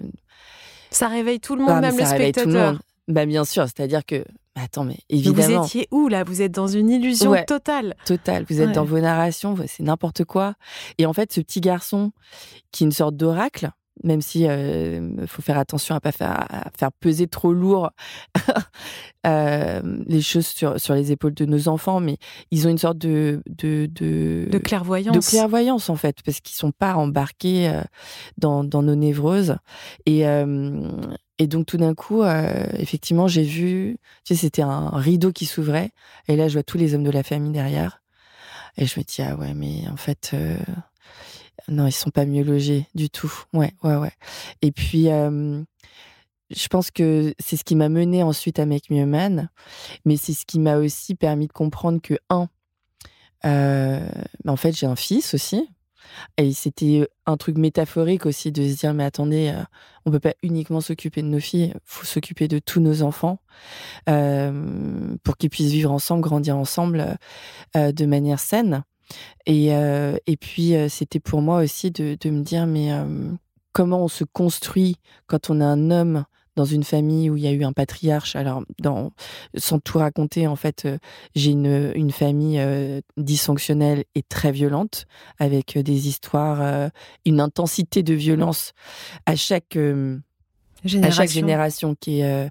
[0.91, 2.79] Ça réveille tout le monde, même le spectateur.
[3.07, 4.25] Bah bien sûr, c'est-à-dire que
[4.59, 5.61] Attends, mais évidemment.
[5.61, 6.23] vous étiez où là?
[6.23, 7.95] Vous êtes dans une illusion totale.
[8.05, 8.45] Totale.
[8.49, 10.55] Vous êtes dans vos narrations, c'est n'importe quoi.
[10.97, 12.11] Et en fait, ce petit garçon
[12.71, 13.69] qui est une sorte d'oracle,
[14.03, 17.91] même si euh, faut faire attention à pas faire, faire peser trop lourd
[19.27, 22.17] euh, les choses sur, sur les épaules de nos enfants, mais
[22.51, 26.71] ils ont une sorte de de, de, clairvoyance, de clairvoyance en fait, parce qu'ils sont
[26.71, 27.81] pas embarqués euh,
[28.37, 29.57] dans, dans nos névroses
[30.05, 30.25] et
[31.39, 35.45] et donc tout d'un coup, euh, effectivement, j'ai vu, tu sais, c'était un rideau qui
[35.45, 35.91] s'ouvrait,
[36.27, 38.01] et là, je vois tous les hommes de la famille derrière,
[38.77, 40.57] et je me dis ah ouais, mais en fait, euh,
[41.67, 43.31] non, ils sont pas mieux logés du tout.
[43.53, 44.11] Ouais, ouais, ouais.
[44.61, 45.61] Et puis, euh,
[46.49, 49.49] je pense que c'est ce qui m'a mené ensuite à Make Me a Man,
[50.05, 52.47] mais c'est ce qui m'a aussi permis de comprendre que un,
[53.43, 55.69] en fait, j'ai un fils aussi,
[56.37, 60.35] et c'était un truc métaphorique aussi de se dire mais attendez, on on peut pas
[60.41, 63.39] uniquement s'occuper de nos filles, faut s'occuper de tous nos enfants
[64.05, 67.17] pour qu'ils puissent vivre ensemble, grandir ensemble
[67.75, 68.83] de manière saine.
[69.45, 72.89] Et, et puis c'était pour moi aussi de, de me dire mais
[73.73, 74.95] comment on se construit
[75.27, 76.23] quand on a un homme
[76.57, 78.35] dans une famille où il y a eu un patriarche.
[78.35, 79.11] Alors, dans,
[79.55, 80.97] sans tout raconter, en fait, euh,
[81.35, 85.05] j'ai une, une famille euh, dysfonctionnelle et très violente,
[85.37, 86.89] avec euh, des histoires,
[87.25, 88.73] une intensité de violence
[89.27, 89.77] à chaque,
[90.83, 91.01] génération.
[91.03, 92.49] à chaque génération qui est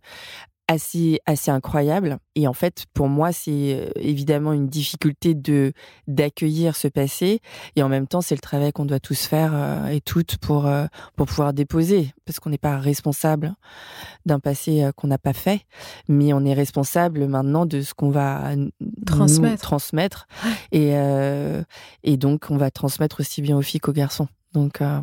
[0.69, 2.19] assez assez incroyable.
[2.35, 5.73] Et en fait pour moi c'est euh, évidemment une difficulté de
[6.07, 7.41] d'accueillir ce passé.
[7.77, 10.67] Et en même temps c'est le travail qu'on doit tous faire euh, et toutes pour
[10.67, 12.13] euh, pour pouvoir déposer.
[12.25, 13.55] Parce qu'on n'est pas responsable
[14.25, 15.63] d'un passé qu'on n'a pas fait
[16.09, 18.55] mais on est responsable maintenant de ce qu'on va
[19.07, 20.27] transmettre, transmettre.
[20.73, 20.95] Et
[22.03, 25.01] et donc on va transmettre aussi bien aux filles qu'aux garçons donc, euh.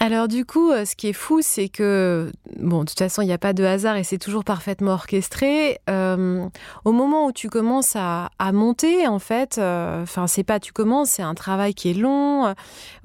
[0.00, 3.26] Alors du coup, euh, ce qui est fou, c'est que, bon, de toute façon, il
[3.26, 5.78] n'y a pas de hasard et c'est toujours parfaitement orchestré.
[5.90, 6.46] Euh,
[6.86, 11.22] au moment où tu commences à, monter, en fait, enfin, c'est pas tu commences, c'est
[11.22, 12.54] un travail qui est long,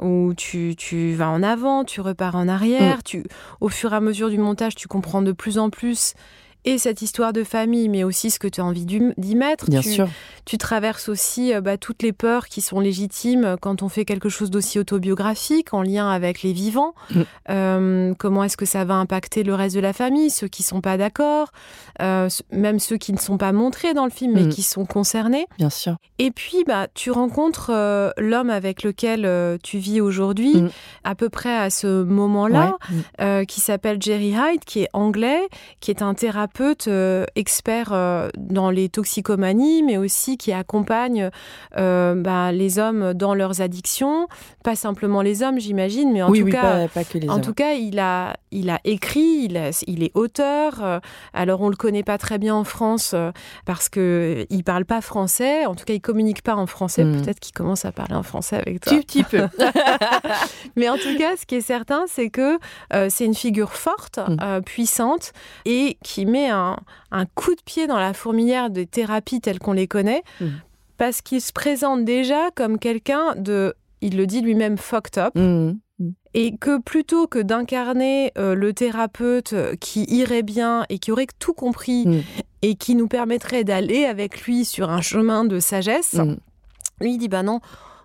[0.01, 3.03] où tu, tu, vas en avant, tu repars en arrière, mm.
[3.03, 3.23] tu,
[3.59, 6.13] au fur et à mesure du montage, tu comprends de plus en plus
[6.63, 9.69] et cette histoire de famille, mais aussi ce que tu as envie d'y mettre.
[9.69, 10.07] Bien tu, sûr.
[10.45, 14.29] Tu traverses aussi euh, bah, toutes les peurs qui sont légitimes quand on fait quelque
[14.29, 16.93] chose d'aussi autobiographique, en lien avec les vivants.
[17.09, 17.21] Mm.
[17.49, 20.81] Euh, comment est-ce que ça va impacter le reste de la famille, ceux qui sont
[20.81, 21.51] pas d'accord,
[22.01, 24.49] euh, même ceux qui ne sont pas montrés dans le film, mais mm.
[24.49, 25.47] qui sont concernés.
[25.57, 25.95] Bien sûr.
[26.19, 27.71] Et puis, bah, tu rencontres
[28.17, 30.69] l'homme avec lequel tu vis aujourd'hui, mm.
[31.03, 32.77] à peu près à ce moment-là,
[33.47, 35.41] qui s'appelle Jerry Hyde, qui est anglais,
[35.79, 41.29] qui est un thérapeute thérapeute euh, expert euh, dans les toxicomanies, mais aussi qui accompagne
[41.77, 44.27] euh, bah, les hommes dans leurs addictions.
[44.63, 46.87] Pas simplement les hommes, j'imagine, mais en tout cas,
[47.27, 51.01] en tout cas, il a, il a écrit, il, il est auteur.
[51.33, 53.15] alors on le connaît pas très bien en France
[53.65, 55.65] parce que il parle pas français.
[55.65, 57.03] En tout cas, il communique pas en français.
[57.03, 57.21] Hmm.
[57.21, 58.93] Peut-être qu'il commence à parler en français avec toi.
[58.93, 59.47] Un petit peu.
[60.75, 62.59] mais en tout cas, ce qui est certain, c'est que
[63.09, 64.61] c'est une figure forte, hmm.
[64.61, 65.33] puissante
[65.65, 66.77] et qui met un,
[67.35, 70.45] coup de pied dans la fourmilière des thérapies telles qu'on les connaît, mmh.
[70.97, 75.35] parce qu'il se présente déjà comme quelqu'un de, il le dit lui-même, fucked up.
[75.35, 75.73] Mmh.
[75.99, 76.09] Mmh.
[76.33, 81.53] Et que plutôt que d'incarner euh, le thérapeute qui irait bien et qui aurait tout
[81.53, 82.23] compris
[82.61, 86.15] et qui nous permettrait d'aller avec lui sur un chemin de sagesse,
[87.01, 87.59] lui il dit bah non,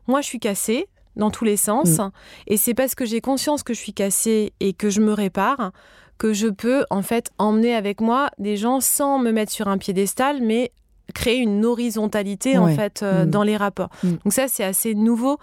[0.08, 2.00] moi je suis cassé, dans tous les sens.
[2.46, 5.72] Et c'est parce que j'ai conscience que je suis cassé et que je me répare
[6.18, 9.78] que je peux en fait emmener avec moi des gens sans me mettre sur un
[9.78, 10.72] piédestal, mais
[11.14, 13.26] créer une horizontalité en fait mm.
[13.26, 13.90] dans les rapports.
[14.02, 14.12] Mm.
[14.24, 15.38] Donc ça, c'est assez nouveau.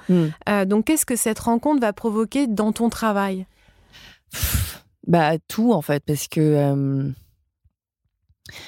[0.66, 3.46] donc qu'est-ce que cette rencontre va provoquer dans ton travail?
[5.06, 7.14] Bah tout en fait, parce que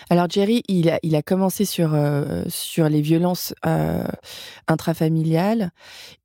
[0.09, 4.05] alors Jerry, il a, il a commencé sur, euh, sur les violences euh,
[4.67, 5.71] intrafamiliales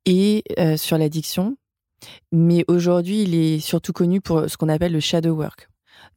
[0.06, 1.56] et euh, sur l'addiction.
[2.32, 5.68] Mais aujourd'hui, il est surtout connu pour ce qu'on appelle le shadow work,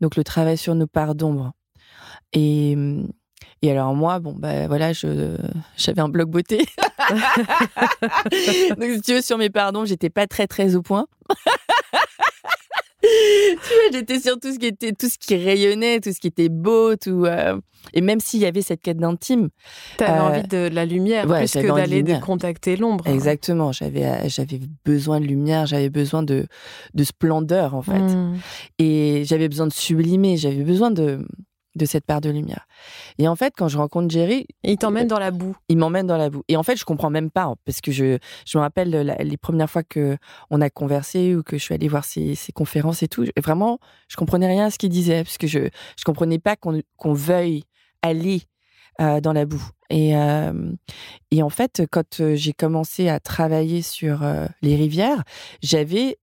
[0.04, 1.54] donc le travail sur nos parts d'ombre.
[2.34, 2.76] Et,
[3.62, 5.38] et alors moi, bon bah voilà, je
[5.78, 6.58] j'avais un blog beauté.
[8.78, 11.08] donc si tu veux sur mes d'ombre, j'étais pas très très au point.
[13.04, 16.28] tu vois, j'étais sur tout ce qui était, tout ce qui rayonnait, tout ce qui
[16.28, 17.26] était beau, tout.
[17.26, 17.60] Euh,
[17.94, 19.50] et même s'il y avait cette quête d'intime.
[19.98, 23.06] Tu avais envie de la lumière plus que d'aller contacter l'ombre.
[23.08, 23.72] Exactement.
[23.72, 26.46] J'avais, euh, j'avais besoin de lumière, j'avais besoin de,
[26.94, 28.00] de splendeur, en fait.
[28.00, 28.38] Hmm.
[28.80, 31.26] Et j'avais besoin de sublimer, j'avais besoin de,
[31.76, 32.68] de cette part de lumière.
[33.18, 35.56] Et en fait, quand je rencontre Jerry, il t'emmène dans la boue.
[35.70, 36.44] Il m'emmène dans la boue.
[36.48, 39.38] Et en fait, je comprends même pas hein, parce que je, je me rappelle les
[39.38, 40.18] premières fois que
[40.50, 43.26] on a conversé ou que je suis allée voir ses, conférences et tout.
[43.42, 47.14] Vraiment, je comprenais rien à ce qu'il disait parce que je je comprenais pas qu'on
[47.14, 47.64] veuille
[48.02, 48.44] aller
[49.02, 49.64] euh, dans la boue.
[49.90, 50.72] Et, euh,
[51.32, 54.24] et en fait, quand euh, j'ai commencé à travailler sur
[54.62, 55.24] les rivières,
[55.64, 56.18] j'avais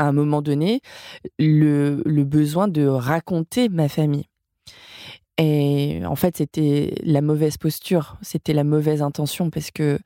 [0.00, 0.80] à un moment donné
[1.38, 4.24] le, besoin de raconter ma famille.
[5.36, 9.98] Et en fait, c'était la mauvaise posture, c'était la mauvaise intention parce que,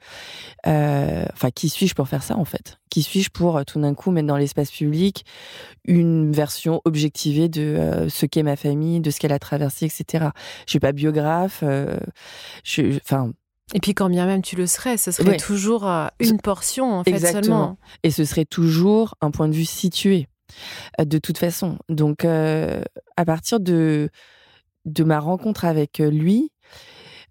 [0.67, 2.79] euh, enfin, qui suis-je pour faire ça en fait?
[2.91, 5.25] Qui suis-je pour euh, tout d'un coup mettre dans l'espace public
[5.85, 10.27] une version objectivée de euh, ce qu'est ma famille, de ce qu'elle a traversé, etc.
[10.67, 11.65] Je suis pas biographe,
[13.03, 13.33] enfin.
[13.73, 17.05] Et puis quand bien même tu le serais, ce serait toujours euh, une portion en
[17.05, 17.79] fait seulement.
[18.03, 20.29] Et ce serait toujours un point de vue situé
[21.01, 21.79] euh, de toute façon.
[21.89, 22.83] Donc euh,
[23.17, 24.11] à partir de
[24.85, 26.53] de ma rencontre avec lui,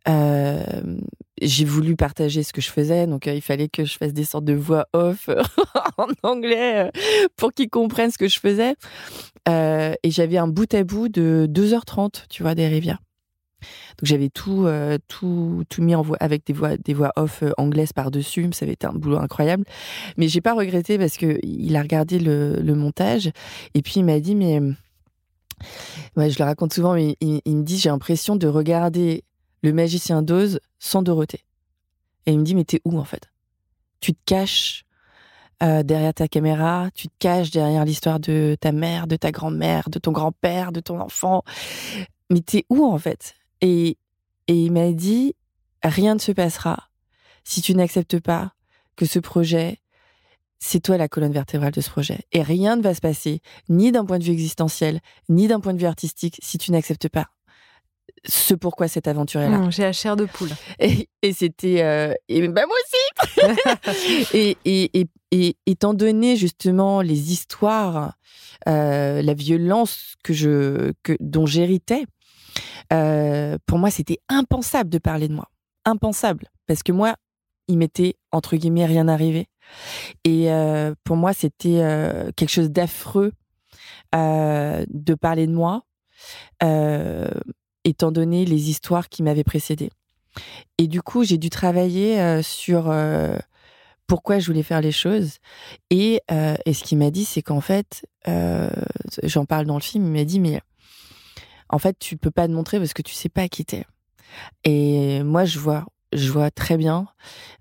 [0.08, 4.46] j'ai voulu partager ce que je faisais, donc il fallait que je fasse des sortes
[4.46, 5.30] de voix off
[5.98, 6.92] en anglais
[7.38, 8.76] pour qu'ils comprennent ce que je faisais.
[9.48, 12.98] et j'avais un bout à bout de 2h30, tu vois, des rivières.
[13.98, 17.44] Donc j'avais tout, euh, tout, tout mis en voix avec des voix, des voix off
[17.44, 18.50] euh, anglaises par dessus.
[18.54, 19.66] Ça avait été un boulot incroyable,
[20.18, 23.32] mais j'ai pas regretté parce que il a regardé le, montage
[23.76, 24.60] et puis il m'a dit mais
[26.18, 29.24] ouais, je le raconte souvent, mais il, me dit j'ai l'impression de regarder
[29.62, 31.46] le magicien d'Oz sans Dorothée.
[32.26, 33.30] Et il me dit mais t'es où en fait?
[34.00, 34.86] Tu te caches
[35.64, 39.90] euh, derrière ta caméra, tu te caches derrière l'histoire de ta mère, de ta grand-mère,
[39.90, 41.44] de ton grand-père, de ton enfant.
[42.30, 43.36] Mais t'es où en fait?
[43.64, 43.98] Et,
[44.48, 45.36] il m'a dit,
[45.84, 46.90] rien ne se passera
[47.46, 48.54] si tu n'acceptes pas
[48.96, 49.80] que ce projet,
[50.60, 52.20] c'est toi la colonne vertébrale de ce projet.
[52.34, 55.00] Et rien ne va se passer, ni d'un point de vue existentiel,
[55.30, 57.30] ni d'un point de vue artistique, si tu n'acceptes pas
[58.26, 59.58] ce pourquoi cette aventure est là.
[59.58, 60.52] Mmh, j'ai la chair de poule.
[60.80, 61.82] Et, c'était...
[61.82, 68.14] Euh, et bah moi aussi et, et, et, étant donné justement les histoires,
[68.68, 72.06] euh, la violence que je, que, dont j'héritais,
[72.92, 75.50] euh, pour moi, c'était impensable de parler de moi.
[75.86, 76.48] Impensable.
[76.68, 77.16] Parce que moi,
[77.68, 79.48] il m'était, entre guillemets, rien arrivé.
[80.24, 83.34] Et euh, pour moi, c'était euh, quelque chose d'affreux
[84.14, 85.82] de parler de moi,
[87.84, 89.90] étant donné les histoires qui m'avaient précédé.
[90.78, 92.94] Et du coup, j'ai dû travailler sur
[94.06, 95.40] pourquoi je voulais faire les choses.
[95.90, 98.06] Et, et ce qu'il m'a dit, c'est qu'en fait,
[99.24, 100.62] j'en parle dans le film, il m'a dit, mais
[101.74, 103.84] en fait, tu peux pas te montrer parce que tu sais pas qui t'es.
[104.64, 107.08] Et moi, je vois, je vois très bien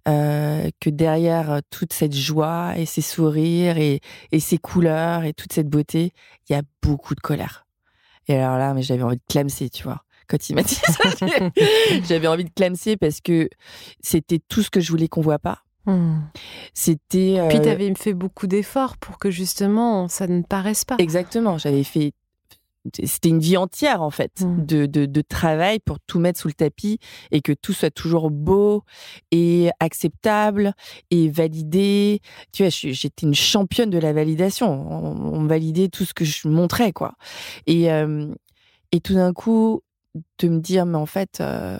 [0.06, 4.02] euh, que derrière toute cette joie et ces sourires et,
[4.38, 6.12] ces couleurs et toute cette beauté,
[6.46, 7.66] il y a beaucoup de colère.
[8.28, 10.04] Et alors là, mais j'avais envie de clamser, tu vois.
[10.28, 10.92] Quand il m'a dit ça,
[12.04, 13.48] j'avais envie de clamser parce que
[14.02, 15.62] c'était tout ce que je voulais qu'on voit pas.
[15.86, 16.20] Hmm.
[16.74, 17.42] C'était.
[17.48, 20.96] Puis tu avais fait beaucoup d'efforts pour que justement ça ne paraisse pas.
[20.98, 21.56] Exactement.
[21.56, 22.12] J'avais fait
[23.02, 24.66] c'était une vie entière en fait mmh.
[24.66, 26.98] de, de, travail pour tout mettre sous le tapis
[27.30, 28.82] et que tout soit toujours beau
[29.30, 30.74] et acceptable
[31.10, 32.20] et validé.
[32.52, 34.68] Tu vois, j'étais une championne de la validation.
[34.68, 37.14] On, me validait tout ce que je montrais quoi.
[37.66, 37.88] Et
[38.92, 39.82] et tout d'un coup
[40.38, 41.78] de me dire mais en fait euh,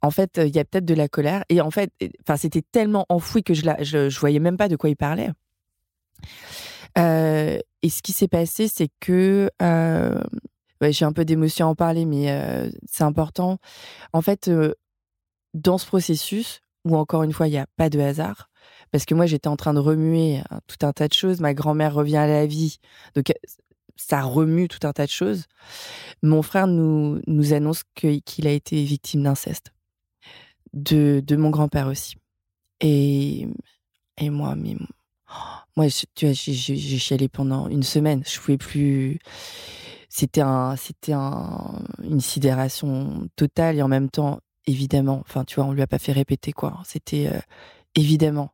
[0.00, 3.06] en fait il y a peut-être de la colère et en fait enfin c'était tellement
[3.08, 5.30] enfoui que je, la, je je voyais même pas de quoi il parlait.
[6.98, 10.22] Euh, et ce qui s'est passé, c'est que euh,
[10.82, 13.58] j'ai un peu d'émotion à en parler, mais euh, c'est important.
[14.12, 14.74] En fait, euh,
[15.54, 18.50] dans ce processus, où encore une fois, il n'y a pas de hasard,
[18.90, 21.40] parce que moi, j'étais en train de remuer tout un tas de choses.
[21.40, 22.78] Ma grand-mère revient à la vie.
[23.14, 23.32] Donc,
[23.96, 25.44] ça remue tout un tas de choses.
[26.22, 29.72] Mon frère nous, nous annonce qu'il a été victime d'inceste.
[30.72, 32.16] De, de mon grand-père aussi.
[32.80, 33.46] Et,
[34.18, 34.76] et moi, mais,
[35.76, 38.22] moi, tu vois, j'ai chialé pendant une semaine.
[38.26, 39.18] Je pouvais plus.
[40.08, 45.22] C'était un, c'était un, une sidération totale et en même temps, évidemment.
[45.26, 46.82] Enfin, tu vois, on lui a pas fait répéter quoi.
[46.84, 47.40] C'était euh,
[47.94, 48.50] évidemment.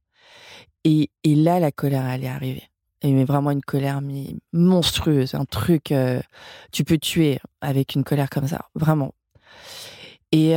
[0.84, 2.68] Et, et là, la colère, elle est arrivée
[3.04, 6.20] mais vraiment une colère mais monstrueuse, un truc euh,
[6.72, 9.14] tu peux tuer avec une colère comme ça, vraiment.
[10.32, 10.54] Et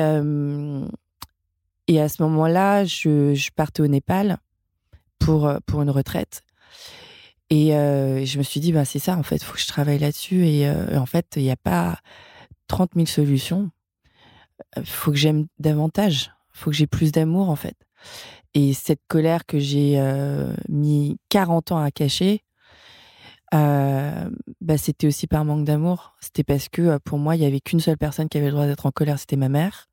[1.87, 4.37] et à ce moment-là, je, je, partais au Népal
[5.21, 6.43] pour euh, pour une retraite.
[7.49, 9.67] Et euh, je me suis dit, bah, c'est ça, en fait, il faut que je
[9.67, 10.45] travaille là-dessus.
[10.47, 11.99] Et en fait, il n'y a pas
[12.67, 13.71] 30 000 solutions.
[14.77, 16.31] Il faut que j'aime davantage.
[16.53, 17.75] Il faut que j'ai plus d'amour, en fait.
[18.53, 22.43] Et cette colère que j'ai euh, mis 40 ans à cacher,
[23.53, 26.15] euh, bah, c'était aussi par manque d'amour.
[26.19, 28.53] C'était parce que euh, pour moi, il y avait qu'une seule personne qui avait le
[28.53, 29.87] droit d'être en colère, c'était ma mère.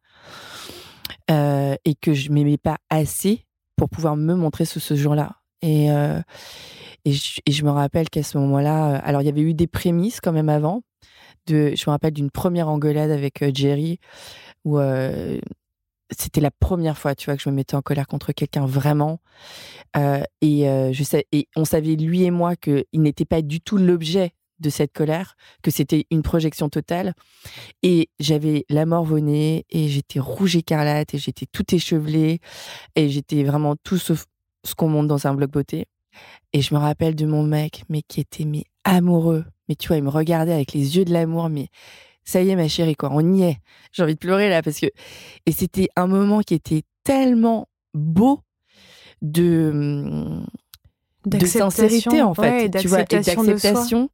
[1.28, 3.46] et que je m'aimais pas assez
[3.78, 5.36] pour pouvoir me montrer ce, ce jour-là.
[5.62, 10.20] Et, et, je, me rappelle qu'à ce moment-là, alors il y avait eu des prémices
[10.20, 10.82] quand même avant.
[11.46, 13.98] De, je me rappelle d'une première engueulade avec Jerry
[14.64, 14.78] où
[16.16, 19.20] c'était la première fois, tu vois, que je me mettais en colère contre quelqu'un vraiment.
[19.96, 23.60] Euh, et euh, je sais, et on savait lui et moi qu'il n'était pas du
[23.60, 27.14] tout l'objet de cette colère, que c'était une projection totale.
[27.82, 32.40] Et j'avais la mort au nez et j'étais rouge écarlate et j'étais tout échevelée
[32.94, 34.26] et j'étais vraiment tout sauf
[34.64, 35.86] ce qu'on monte dans un bloc beauté.
[36.52, 39.44] Et je me rappelle de mon mec, mais qui était mais amoureux.
[39.68, 41.68] Mais tu vois, il me regardait avec les yeux de l'amour, mais
[42.24, 43.58] ça y est ma chérie quoi, on y est.
[43.92, 44.86] J'ai envie de pleurer là parce que
[45.46, 48.40] et c'était un moment qui était tellement beau
[49.22, 50.42] de
[51.26, 54.10] de sincérité en fait, tu vois, et d'acceptation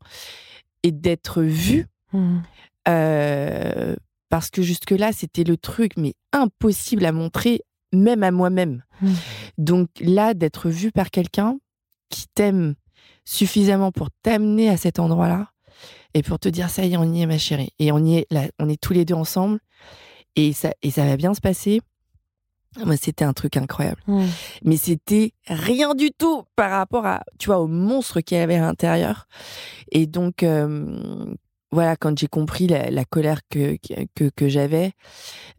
[0.83, 1.87] et d'être vu.
[2.13, 2.39] Mmh.
[2.87, 3.97] Euh,
[4.29, 8.83] parce que jusque là c'était le truc mais impossible à montrer même à moi-même.
[9.01, 9.13] Mmh.
[9.59, 11.59] Donc là d'être vu par quelqu'un
[12.11, 12.75] qui t'aime
[13.25, 15.49] suffisamment pour t'amener à cet endroit-là,
[16.15, 17.71] et pour te dire ça y est, on y est ma chérie.
[17.79, 19.59] Et on y est là, on est tous les deux ensemble
[20.37, 21.81] et ça et ça va bien se passer.
[22.85, 24.03] Moi, c'était un truc incroyable.
[24.07, 24.25] Mmh.
[24.65, 28.57] Mais c'était rien du tout par rapport à, tu vois, au monstre qu'il y avait
[28.57, 29.27] à l'intérieur.
[29.93, 31.35] Et donc, euh,
[31.71, 33.77] voilà, quand j'ai compris la, colère que,
[34.15, 34.93] que, que j'avais,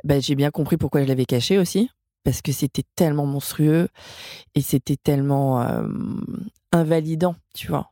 [0.04, 1.90] ben, j'ai bien compris pourquoi je l'avais caché aussi.
[2.24, 3.88] Parce que c'était tellement monstrueux
[4.56, 5.88] et c'était tellement euh,
[6.76, 7.92] invalidant, tu vois,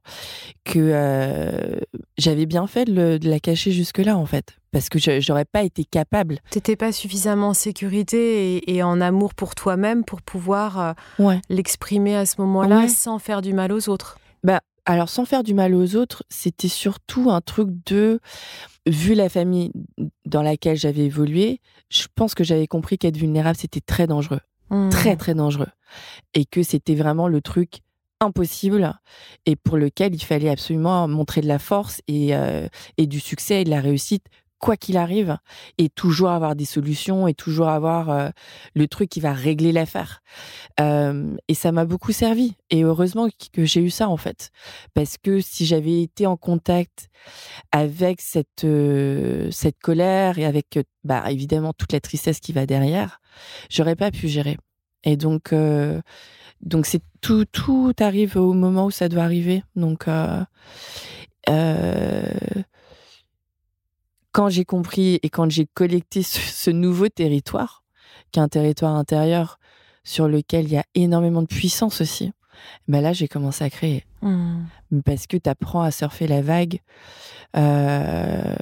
[0.65, 1.79] que euh,
[2.17, 6.39] j'avais bien fait de, la cacher jusque-là, en fait, parce que j'aurais pas été capable.
[6.49, 12.25] T'étais pas suffisamment en sécurité et, en amour pour toi-même pour pouvoir euh, l'exprimer à
[12.25, 14.19] ce moment-là sans faire du mal aux autres.
[14.43, 18.19] Bah, alors, sans faire du mal aux autres, c'était surtout un truc de,
[18.85, 19.71] vu la famille
[20.25, 24.41] dans laquelle j'avais évolué, je pense que j'avais compris qu'être vulnérable, c'était très dangereux.
[24.69, 24.89] Mmh.
[24.89, 25.67] Très, très dangereux.
[26.33, 27.82] Et que c'était vraiment le truc
[28.23, 28.93] impossible
[29.45, 32.67] et pour lequel il fallait absolument montrer de la force et, euh,
[32.97, 34.25] et du succès et de la réussite
[34.59, 35.37] quoi qu'il arrive
[35.77, 38.29] et toujours avoir des solutions et toujours avoir euh,
[38.75, 40.21] le truc qui va régler l'affaire.
[40.79, 44.51] Euh, et ça m'a beaucoup servi et heureusement que j'ai eu ça en fait
[44.93, 47.09] parce que si j'avais été en contact
[47.73, 48.65] avec cette
[49.51, 53.19] cette colère et avec bah évidemment toute la tristesse qui va derrière,
[53.69, 54.57] j'aurais pas pu gérer.
[55.03, 55.53] Et donc
[56.63, 59.63] donc c'est tout, tout arrive au moment où ça doit arriver.
[59.75, 60.43] Donc euh,
[61.49, 62.23] euh,
[64.31, 67.83] quand j'ai compris et quand j'ai collecté ce, nouveau territoire,
[68.31, 69.59] qui est un territoire intérieur
[70.03, 72.31] sur lequel il y a énormément de puissance aussi,
[72.87, 74.05] ben là j'ai commencé à créer.
[74.21, 74.63] Mmh.
[75.05, 76.79] Parce que tu apprends à surfer la vague,
[77.57, 78.55] euh,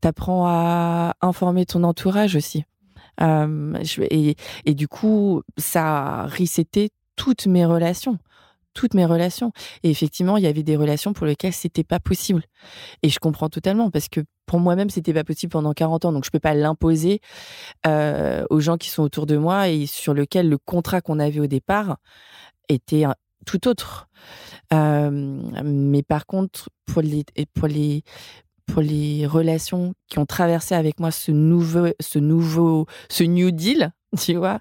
[0.00, 2.64] tu apprends à informer ton entourage aussi.
[3.20, 3.74] Euh,
[4.10, 8.18] et, et, du coup, ça a reseté toutes mes relations
[8.74, 9.52] toutes mes relations.
[9.82, 12.42] Et effectivement, il y avait des relations pour lesquelles c'était pas possible.
[13.02, 16.12] Et je comprends totalement parce que pour moi-même, c'était pas possible pendant 40 ans.
[16.12, 17.20] Donc, je peux pas l'imposer
[17.86, 21.40] euh, aux gens qui sont autour de moi et sur lequel le contrat qu'on avait
[21.40, 21.98] au départ
[22.68, 23.04] était
[23.44, 24.08] tout autre.
[24.72, 25.10] Euh,
[25.64, 28.02] mais par contre, pour les, pour les,
[28.66, 33.92] pour les relations qui ont traversé avec moi ce nouveau, ce nouveau, ce New Deal,
[34.18, 34.60] tu vois.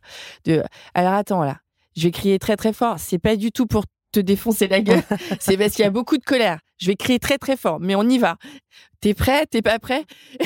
[0.94, 1.61] Alors attends là,
[1.96, 3.00] je vais crier très très fort.
[3.00, 5.04] C'est pas du tout pour te défoncer la gueule.
[5.40, 6.60] c'est parce qu'il y a beaucoup de colère.
[6.80, 8.38] Je vais crier très très fort, mais on y va.
[9.02, 9.46] T'es prêt?
[9.46, 10.06] T'es pas prêt?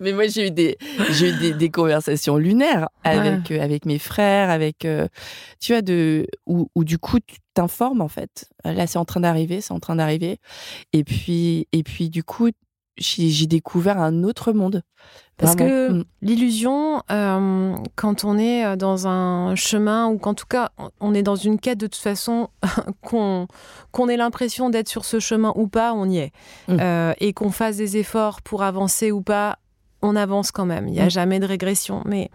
[0.00, 0.76] Mais moi, j'ai eu des,
[1.10, 5.08] j'ai eu des, des, conversations lunaires avec, euh, avec mes frères, avec, euh,
[5.60, 8.48] tu vois, de, où, où, du coup, tu t'informes, en fait.
[8.64, 10.38] Là, c'est en train d'arriver, c'est en train d'arriver.
[10.92, 12.50] Et puis, et puis, du coup,
[12.96, 14.82] j'ai découvert un autre monde.
[15.36, 16.04] Parce que mm.
[16.22, 20.70] l'illusion, euh, quand on est euh, dans un chemin ou qu'en tout cas
[21.00, 22.50] on est dans une quête de toute façon,
[23.02, 23.48] qu'on
[23.90, 26.32] qu'on ait l'impression d'être sur ce chemin ou pas, on y est.
[26.68, 26.76] Mm.
[26.80, 29.58] Euh, et qu'on fasse des efforts pour avancer ou pas,
[30.02, 30.86] on avance quand même.
[30.86, 31.10] Il n'y a mm.
[31.10, 32.02] jamais de régression.
[32.04, 32.30] Mais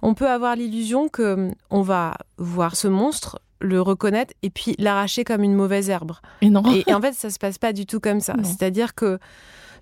[0.00, 5.24] on peut avoir l'illusion que on va voir ce monstre, le reconnaître et puis l'arracher
[5.24, 6.12] comme une mauvaise herbe.
[6.40, 6.62] Et non.
[6.72, 8.34] Et, en fait, ça se passe pas du tout comme ça.
[8.42, 9.18] C'est-à-dire que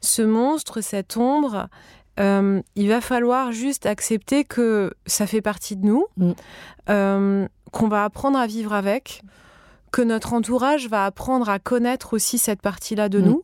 [0.02, 1.68] ce monstre, cette ombre,
[2.20, 6.32] euh, il va falloir juste accepter que ça fait partie de nous, mm.
[6.90, 9.22] euh, qu'on va apprendre à vivre avec,
[9.92, 13.24] que notre entourage va apprendre à connaître aussi cette partie-là de mm.
[13.24, 13.42] nous,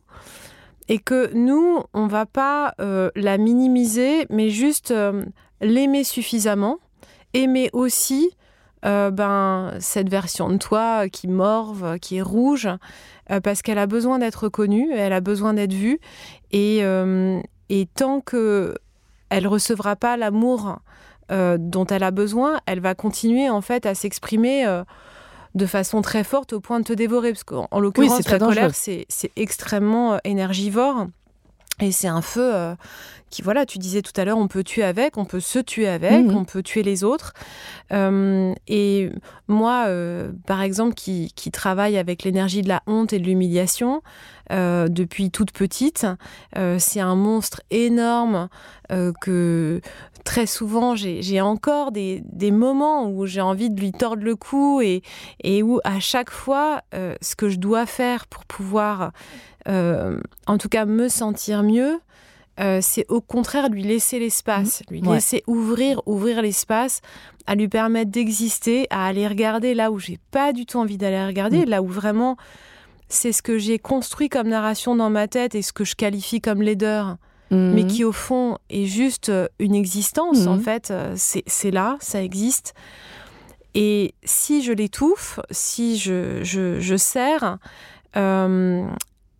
[0.87, 4.93] et que nous, on va pas euh, la minimiser, mais juste
[5.61, 6.77] l'aimer suffisamment,
[7.33, 8.31] aimer aussi
[8.83, 12.69] ben, cette version de toi qui morve, qui est rouge,
[13.43, 15.99] parce qu'elle a besoin d'être connue, elle a besoin d'être vue,
[16.51, 16.79] et,
[17.69, 18.73] et tant que
[19.29, 20.79] elle recevra pas l'amour
[21.31, 24.83] euh, dont elle a besoin, elle va continuer en fait à s'exprimer euh,
[25.53, 27.31] de façon très forte au point de te dévorer.
[27.31, 29.05] Parce qu'en l'occurrence, la colère, c'est
[29.35, 31.07] extrêmement euh, énergivore.
[31.81, 32.75] Et c'est un feu
[33.29, 35.87] qui, voilà, tu disais tout à l'heure, on peut tuer avec, on peut se tuer
[35.87, 36.35] avec, mhm.
[36.35, 37.33] on peut tuer les autres.
[37.91, 39.09] et
[39.47, 39.87] moi,
[40.45, 44.01] par exemple, qui, qui travaille avec l'énergie de la honte et de l'humiliation,
[44.51, 46.07] euh, depuis toute petite.
[46.57, 48.49] Euh, c'est un monstre énorme
[48.91, 49.79] euh, que
[50.23, 54.81] très souvent j'ai encore des, des, moments où j'ai envie de lui tordre le cou
[54.81, 55.03] et,
[55.43, 59.11] et où à chaque fois ce que je dois faire pour pouvoir
[59.67, 61.99] en tout cas me sentir mieux,
[62.81, 64.93] c'est au contraire lui laisser l'espace, mmh.
[64.93, 67.01] lui laisser ouvrir, ouvrir l'espace,
[67.47, 71.25] à lui permettre d'exister, à aller regarder là où j'ai pas du tout envie d'aller
[71.25, 71.69] regarder, mmh.
[71.69, 72.37] là où vraiment
[73.09, 76.39] c'est ce que j'ai construit comme narration dans ma tête et ce que je qualifie
[76.39, 77.17] comme laideur,
[77.49, 77.73] mhm.
[77.73, 80.61] mais qui au fond est juste euh, une existence, en mhm.
[80.61, 80.91] fait.
[80.91, 82.75] Euh, c'est là, ça existe.
[83.73, 87.57] Et si je l'étouffe, si je, je, serre,
[88.15, 88.87] euh,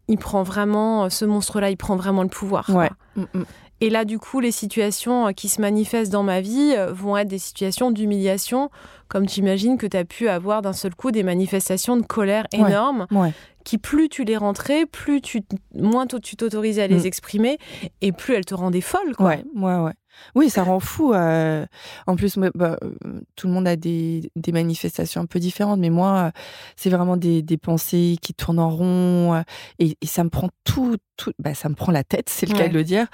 [0.09, 2.69] il prend vraiment, ce monstre-là, il prend vraiment le pouvoir.
[3.15, 3.45] Mm, mm.
[3.81, 7.37] Et là, du coup, les situations qui se manifestent dans ma vie vont être des
[7.37, 8.69] situations d'humiliation,
[9.07, 12.45] comme tu imagines que tu as pu avoir d'un seul coup des manifestations de colère
[12.51, 13.07] énormes,
[13.63, 15.43] qui plus tu les rentrais, plus tu,
[15.73, 17.05] moins tu t'autorisais à les mm.
[17.05, 17.57] exprimer,
[18.01, 19.15] et plus elles te rendaient folle.
[19.15, 19.27] Quoi.
[19.27, 19.93] Ouais, ouais, ouais.
[20.35, 21.13] Oui, ça rend fou.
[21.13, 21.65] Euh,
[22.07, 25.89] en plus, bah, euh, tout le monde a des, des, manifestations un peu différentes, mais
[25.89, 26.31] moi,
[26.75, 29.41] c'est vraiment des, des, pensées qui tournent en rond euh,
[29.79, 32.67] et, ça me prend tout, tout bah, ça me prend la tête, c'est le cas
[32.67, 33.07] de le dire.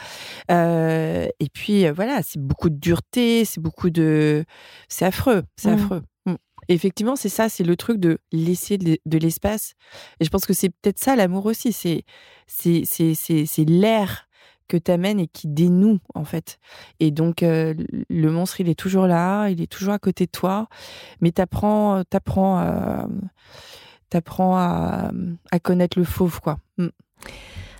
[0.49, 4.45] et puis voilà, c'est beaucoup de dureté, c'est beaucoup de,
[4.87, 5.73] c'est affreux, c'est mmh.
[5.73, 6.01] affreux.
[6.25, 6.35] Mmh.
[6.69, 9.73] effectivement, c'est ça, c'est le truc de laisser de, l'espace.
[10.19, 12.05] Et je pense que c'est peut-être ça l'amour aussi, c'est
[12.47, 14.27] c'est l'air
[14.67, 16.59] que tu amènes et qui dénoue en fait.
[16.99, 20.67] Et donc le monstre, il est toujours là, il est toujours à côté de toi,
[21.21, 23.07] mais t'apprends, à,
[24.09, 25.11] t'apprends à,
[25.51, 26.57] à connaître le fauve quoi.
[26.77, 26.87] Mmh.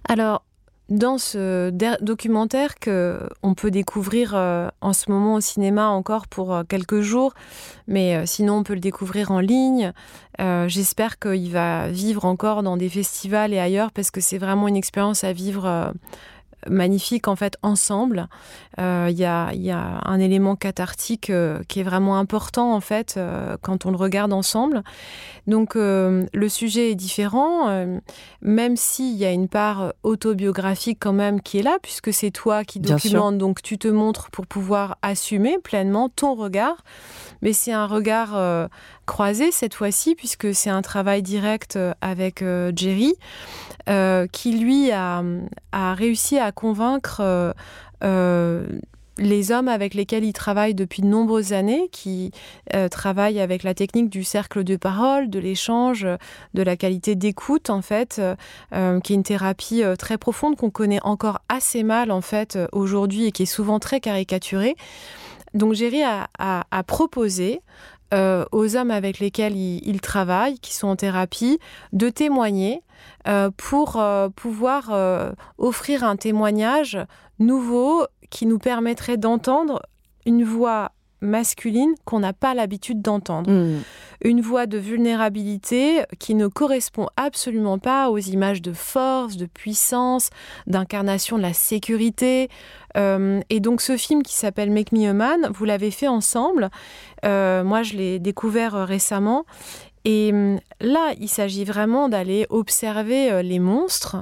[0.07, 0.43] Alors
[0.89, 1.71] dans ce
[2.01, 4.36] documentaire que on peut découvrir
[4.81, 7.33] en ce moment au cinéma encore pour quelques jours,
[7.88, 9.93] mais sinon on peut le découvrir en ligne.
[10.38, 14.75] J'espère qu'il va vivre encore dans des festivals et ailleurs parce que c'est vraiment une
[14.75, 15.91] expérience à vivre
[16.67, 18.27] magnifique en fait ensemble.
[18.79, 23.57] Euh, il y, a, un élément cathartique euh, qui est vraiment important en fait euh,
[23.61, 24.83] quand on le regarde ensemble.
[25.47, 27.87] Donc le sujet est différent,
[28.41, 32.63] même s'il y a une part autobiographique quand même qui est là, puisque c'est toi
[32.63, 36.83] qui documente, donc tu te montres pour pouvoir assumer pleinement ton regard.
[37.43, 38.69] Mais c'est un regard
[39.05, 42.43] croisé cette fois-ci, puisque c'est un travail direct avec
[42.75, 43.15] Jerry.
[43.87, 45.21] Euh, qui lui a,
[45.71, 47.53] réussi à convaincre euh,
[48.03, 48.65] euh,
[49.19, 52.31] les hommes avec lesquels il travaille depuis de nombreuses années, qui
[52.91, 56.05] travaillent avec la technique du cercle de parole, de l'échange,
[56.53, 58.19] de la qualité d'écoute en fait,
[59.03, 63.31] qui est une thérapie très profonde qu'on connaît encore assez mal en fait aujourd'hui et
[63.31, 64.75] qui est souvent très caricaturée.
[65.55, 67.61] Donc Géry a, proposé
[68.13, 71.59] aux hommes avec lesquels il, travaille, qui sont en thérapie,
[71.91, 72.81] de témoigner
[73.27, 76.99] euh, pour euh, pouvoir euh, offrir un témoignage
[77.39, 79.81] nouveau qui nous permettrait d'entendre
[80.27, 80.91] une voix
[81.26, 83.49] masculine qu'on n'a pas l'habitude d'entendre.
[83.51, 83.82] Mm.
[84.23, 90.30] Une voix de vulnérabilité qui ne correspond absolument pas aux images de force, de puissance,
[90.67, 92.49] d'incarnation de la sécurité.
[92.97, 96.69] Euh, et donc ce film qui s'appelle Make Me a Man, vous l'avez fait ensemble.
[97.26, 99.45] Euh, moi, je l'ai découvert euh, récemment.
[100.07, 100.32] Et
[100.82, 104.17] là, il s'agit vraiment d'aller observer les monstres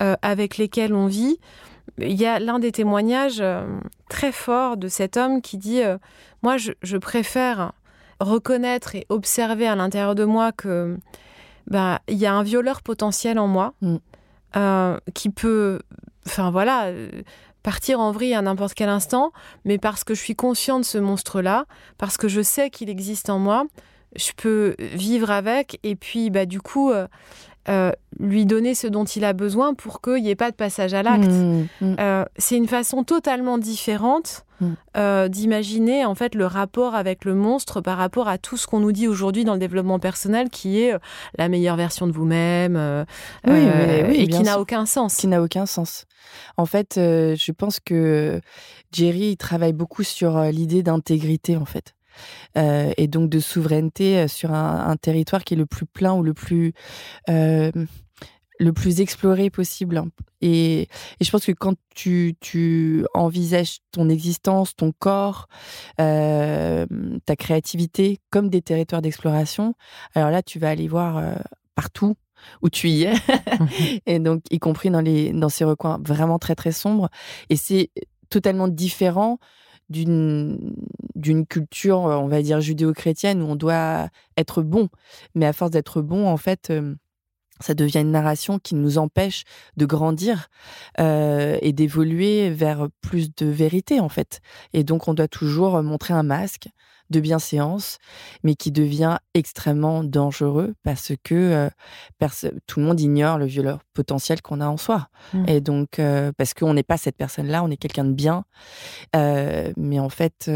[0.00, 1.38] euh, avec lesquels on vit.
[1.98, 3.64] Il y a l'un des témoignages euh,
[4.08, 5.98] très forts de cet homme qui dit euh,
[6.42, 7.72] Moi, je, je préfère
[8.20, 10.96] reconnaître et observer à l'intérieur de moi que
[11.66, 13.96] bah, il y a un violeur potentiel en moi Mm.
[14.56, 15.80] euh, qui peut,
[16.26, 16.92] enfin voilà,
[17.62, 19.32] partir en vrille à n'importe quel instant,
[19.64, 21.66] mais parce que je suis conscient de ce monstre-là,
[21.98, 23.64] parce que je sais qu'il existe en moi,
[24.16, 27.06] je peux vivre avec et puis bah, du coup euh,
[27.70, 30.92] euh, lui donner ce dont il a besoin pour qu'il n'y ait pas de passage
[30.92, 31.30] à l'acte.
[31.30, 31.96] Mm, mm.
[32.00, 34.72] Euh, c'est une façon totalement différente Mm.
[34.98, 38.80] euh, d'imaginer en fait le rapport avec le monstre par rapport à tout ce qu'on
[38.80, 40.94] nous dit aujourd'hui dans le développement personnel, qui est
[41.38, 42.76] la meilleure version de vous-même
[43.46, 45.16] Oui, mais oui, et qui n'a aucun sens.
[45.16, 46.04] qui n'a aucun sens.
[46.58, 48.40] En fait, je pense que
[48.92, 51.94] Jerry il travaille beaucoup sur l'idée d'intégrité, en fait.
[52.56, 56.14] Euh, et donc de souveraineté euh, sur un, un territoire qui est le plus plein
[56.14, 56.72] ou le plus
[57.28, 57.70] euh,
[58.58, 60.02] le plus exploré possible.
[60.42, 65.48] Et, et je pense que quand tu, tu envisages ton existence, ton corps,
[65.98, 66.84] euh,
[67.24, 69.74] ta créativité comme des territoires d'exploration,
[70.14, 71.38] alors là, tu vas aller voir
[71.74, 72.16] partout
[72.60, 73.14] où tu y es,
[74.06, 77.08] et donc y compris dans, les, dans ces recoins vraiment très très sombres.
[77.48, 77.90] Et c'est
[78.28, 79.38] totalement différent
[79.90, 80.74] d'une
[81.16, 84.88] d'une culture, on va dire, judéo-chrétienne où on doit être bon.
[85.34, 86.94] Mais à force d'être bon, en fait, euh,
[87.60, 89.44] ça devient une narration qui nous empêche
[89.76, 90.48] de grandir
[90.98, 94.40] euh, et d'évoluer vers plus de vérité, en fait.
[94.72, 96.68] Et donc, on doit toujours montrer un masque
[97.10, 97.98] de bienséance,
[98.42, 104.40] mais qui devient extrêmement dangereux parce que euh, tout le monde ignore le violeur potentiel
[104.42, 105.08] qu'on a en soi.
[105.34, 105.44] Mm.
[105.48, 108.44] Et donc, euh, parce qu'on n'est pas cette personne-là, on est quelqu'un de bien.
[109.16, 110.50] Euh, mais en fait,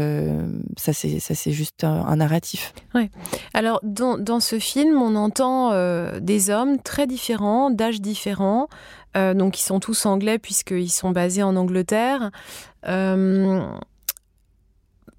[0.77, 2.73] ça, c'est ça, c'est juste un, un narratif.
[3.53, 5.71] Alors, dans, dans ce film, on entend
[6.19, 8.67] des hommes très différents, d'âges différents,
[9.15, 12.31] donc ils sont tous anglais puisqu'ils sont basés en Angleterre,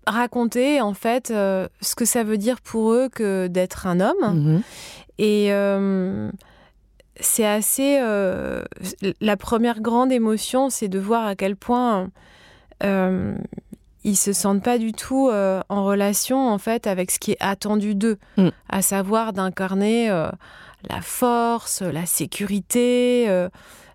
[0.07, 4.35] raconter en fait euh, ce que ça veut dire pour eux que d'être un homme.
[4.35, 4.63] Mhm.
[5.19, 6.31] Et euh,
[7.21, 7.99] c'est assez.
[8.01, 8.63] euh,
[9.21, 12.11] la première grande émotion, c'est de voir à quel point
[14.05, 17.95] ils se sentent pas du tout en relation en fait avec ce qui est attendu
[17.95, 18.49] d'eux, Mm.
[18.69, 23.27] à savoir d'incarner la force, la sécurité.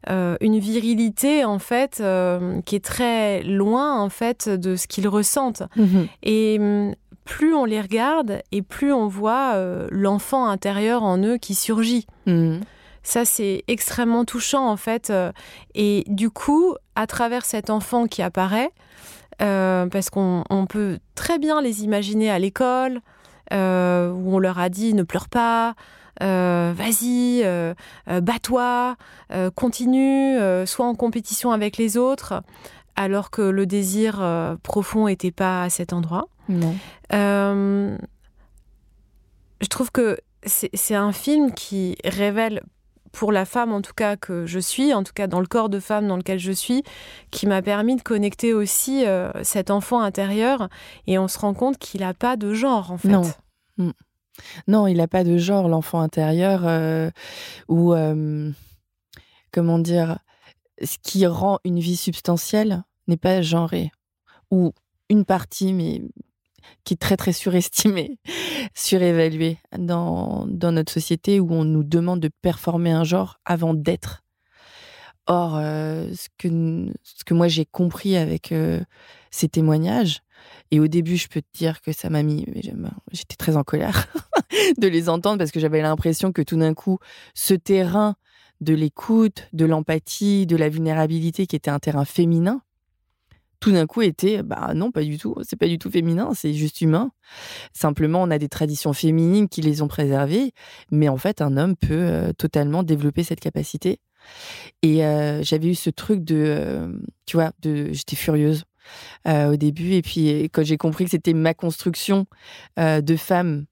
[0.09, 5.07] Euh, une virilité en fait euh, qui est très loin en fait de ce qu'ils
[5.07, 6.07] ressentent Mhm.
[6.23, 6.95] et hum,
[7.25, 12.07] plus on les regarde et plus on voit euh, l'enfant intérieur en eux qui surgit.
[12.25, 12.61] Mhm.
[13.03, 15.11] Ça, c'est extrêmement touchant, en fait.
[15.73, 18.69] Et du coup, à travers cet enfant qui apparaît,
[19.39, 23.01] parce qu'on on peut très bien les imaginer à l'école,
[23.51, 25.73] où on leur a dit ne pleure pas,
[26.21, 27.73] euh, vas-y, euh,
[28.09, 28.95] euh, bats-toi,
[29.31, 32.43] euh, continue, sois en compétition avec les autres,
[32.95, 34.21] alors que le désir
[34.63, 36.27] profond n'était pas à cet endroit.
[36.49, 36.75] Non.
[37.11, 37.97] Je
[39.69, 42.61] trouve que c'est un film qui révèle,
[43.11, 45.69] pour la femme en tout cas que je suis, en tout cas dans le corps
[45.69, 46.83] de femme dans lequel je suis,
[47.29, 50.69] qui m'a permis de connecter aussi euh, cet enfant intérieur.
[51.07, 53.09] Et on se rend compte qu'il n'a pas de genre en fait.
[53.09, 53.23] Non.
[53.77, 53.91] Mm.
[54.67, 57.09] Non, il n'a pas de genre, l'enfant intérieur, euh,
[57.67, 58.51] ou euh,
[59.51, 60.19] comment dire,
[60.83, 63.91] ce qui rend une vie substantielle n'est pas genré,
[64.49, 64.73] ou
[65.09, 66.01] une partie, mais
[66.83, 68.17] qui est très très surestimée,
[68.73, 74.23] surévaluée dans, dans notre société où on nous demande de performer un genre avant d'être.
[75.27, 78.81] Or, euh, ce, que, ce que moi j'ai compris avec euh,
[79.29, 80.21] ces témoignages,
[80.71, 82.45] et au début, je peux te dire que ça m'a mis.
[83.11, 84.07] J'étais très en colère
[84.77, 86.99] de les entendre parce que j'avais l'impression que tout d'un coup,
[87.33, 88.15] ce terrain
[88.61, 92.61] de l'écoute, de l'empathie, de la vulnérabilité, qui était un terrain féminin,
[93.61, 95.35] tout d'un coup était bah non, pas du tout.
[95.43, 97.11] C'est pas du tout féminin, c'est juste humain.
[97.73, 100.51] Simplement, on a des traditions féminines qui les ont préservées,
[100.89, 103.99] mais en fait, un homme peut euh, totalement développer cette capacité.
[104.81, 106.93] Et euh, j'avais eu ce truc de, euh,
[107.25, 108.65] tu vois, j'étais furieuse
[109.27, 109.93] euh, au début.
[109.93, 112.25] Et puis, quand j'ai compris que c'était ma construction
[112.79, 113.65] euh, de femme,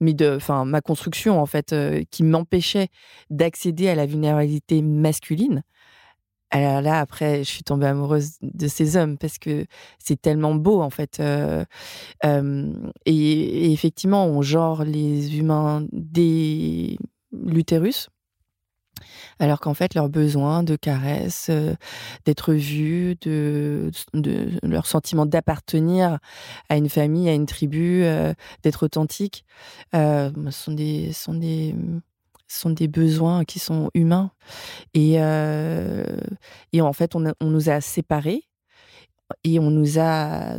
[0.00, 2.88] mais de, enfin, ma construction, en fait, euh, qui m'empêchait
[3.30, 5.62] d'accéder à la vulnérabilité masculine,
[6.52, 9.66] Alors là, après, je suis tombée amoureuse de ces hommes parce que
[9.98, 11.20] c'est tellement beau, en fait.
[13.06, 16.98] Et, effectivement, on genre les humains dès
[17.32, 18.08] l'utérus.
[19.38, 21.74] Alors qu'en fait, leurs besoins de caresses, euh,
[22.24, 23.90] d'être vus, de,
[24.62, 26.18] leur sentiment d'appartenir
[26.68, 28.04] à une famille, à une tribu,
[28.62, 29.44] d'être authentique,
[29.92, 31.74] sont des, sont des
[32.50, 34.30] sont des besoins qui sont humains.
[34.94, 36.04] Et, euh,
[36.72, 38.42] et en fait, on, on, nous a séparés
[39.44, 40.56] et on nous a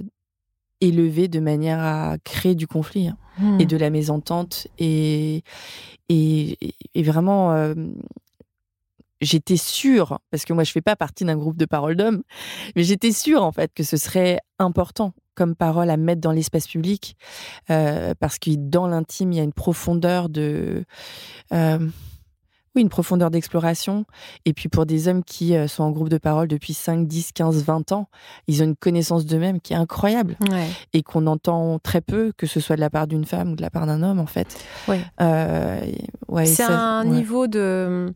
[0.80, 3.18] élevés de manière à créer du conflit hein,
[3.60, 3.68] et mmh.
[3.68, 4.68] de la mésentente.
[4.80, 5.44] Et,
[6.10, 6.58] et,
[6.96, 7.74] et vraiment, euh,
[9.22, 12.24] j'étais sûre, parce que moi je fais pas partie d'un groupe de paroles d'hommes,
[12.76, 16.67] mais j'étais sûre en fait que ce serait important comme parole à mettre dans l'espace
[16.67, 17.15] public,
[17.69, 20.84] euh, parce que dans l'intime, il y a une profondeur de...
[21.53, 21.80] Euh,
[22.74, 24.05] oui, une profondeur d'exploration.
[24.45, 27.34] Et puis pour des hommes qui euh, sont en groupe de parole depuis 5, 10,
[27.34, 28.07] 15, 20 ans,
[28.47, 30.38] ils ont une connaissance d'eux-mêmes qui est incroyable.
[30.93, 33.61] Et qu'on entend très peu, que ce soit de la part d'une femme ou de
[33.61, 34.63] la part d'un homme, en fait.
[34.88, 35.01] Ouais.
[36.30, 38.13] ouais c'est un niveau de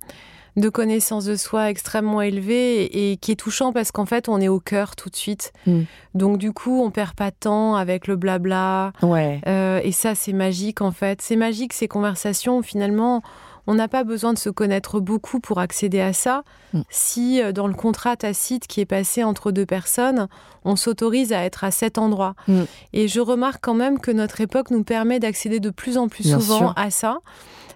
[0.55, 4.47] de connaissance de soi extrêmement élevé et, qui est touchant parce qu'en fait, on est
[4.47, 5.51] au cœur tout de suite.
[5.67, 5.81] Mm.
[6.13, 8.93] Donc, du coup, on perd pas de temps avec le blabla.
[9.01, 9.41] Ouais.
[9.47, 11.21] Euh, et ça, c'est magique, en fait.
[11.21, 13.21] C'est magique, ces conversations finalement,
[13.67, 16.43] on n'a pas besoin de se connaître beaucoup pour accéder à ça.
[16.73, 16.81] Mm.
[16.89, 20.27] Si, euh, dans le contrat tacite qui est passé entre deux personnes,
[20.63, 22.35] on s'autorise à être à cet endroit.
[22.47, 22.63] Mm.
[22.93, 26.29] Et je remarque quand même que notre époque nous permet d'accéder de plus en plus
[26.29, 27.19] souvent à ça.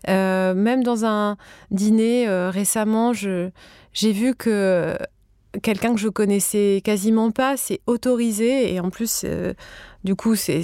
[0.07, 1.37] Euh, même dans un
[1.71, 4.97] dîner euh, récemment, j'ai vu que
[5.61, 9.53] quelqu'un que je connaissais quasiment pas s'est autorisé, et en plus, euh,
[10.03, 10.63] du coup, c'est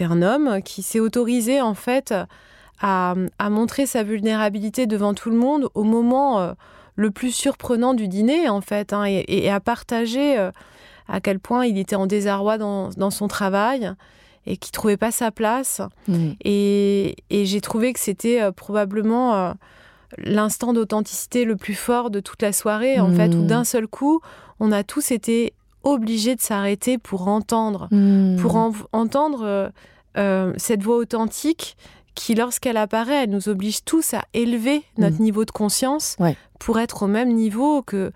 [0.00, 2.14] un homme qui s'est autorisé en fait
[2.82, 3.14] à,
[3.48, 6.54] montrer sa vulnérabilité devant tout le monde au moment
[6.96, 10.36] le plus surprenant du dîner, en fait, hein, et, à partager
[11.08, 13.94] à quel point il était en désarroi dans, dans son travail
[14.46, 15.80] et qui trouvait pas sa place.
[16.08, 16.30] Mm.
[16.44, 19.52] Et, j'ai trouvé que c'était euh, probablement euh,
[20.18, 23.46] l'instant d'authenticité le plus fort de toute la soirée, en fait, où mm.
[23.46, 24.20] d'un seul coup,
[24.60, 25.52] on a tous été
[25.84, 28.36] obligés de s'arrêter pour entendre, mm.
[28.36, 28.56] pour
[28.92, 29.72] entendre
[30.16, 31.76] euh, cette voix authentique
[32.14, 36.16] qui, lorsqu'elle apparaît, elle nous oblige tous à élever notre niveau de conscience
[36.58, 38.12] pour être au même niveau que,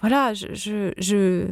[0.00, 1.48] voilà, je, je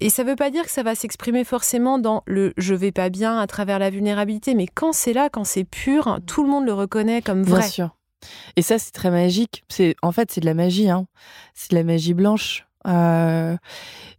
[0.00, 2.92] et ça ne veut pas dire que ça va s'exprimer forcément dans le je vais
[2.92, 6.50] pas bien à travers la vulnérabilité, mais quand c'est là, quand c'est pur, tout le
[6.50, 7.60] monde le reconnaît comme vrai.
[7.60, 7.96] Bien sûr.
[8.56, 9.64] Et ça, c'est très magique.
[9.68, 10.90] C'est en fait, c'est de la magie.
[10.90, 11.06] Hein.
[11.54, 12.66] C'est de la magie blanche.
[12.86, 13.56] Euh,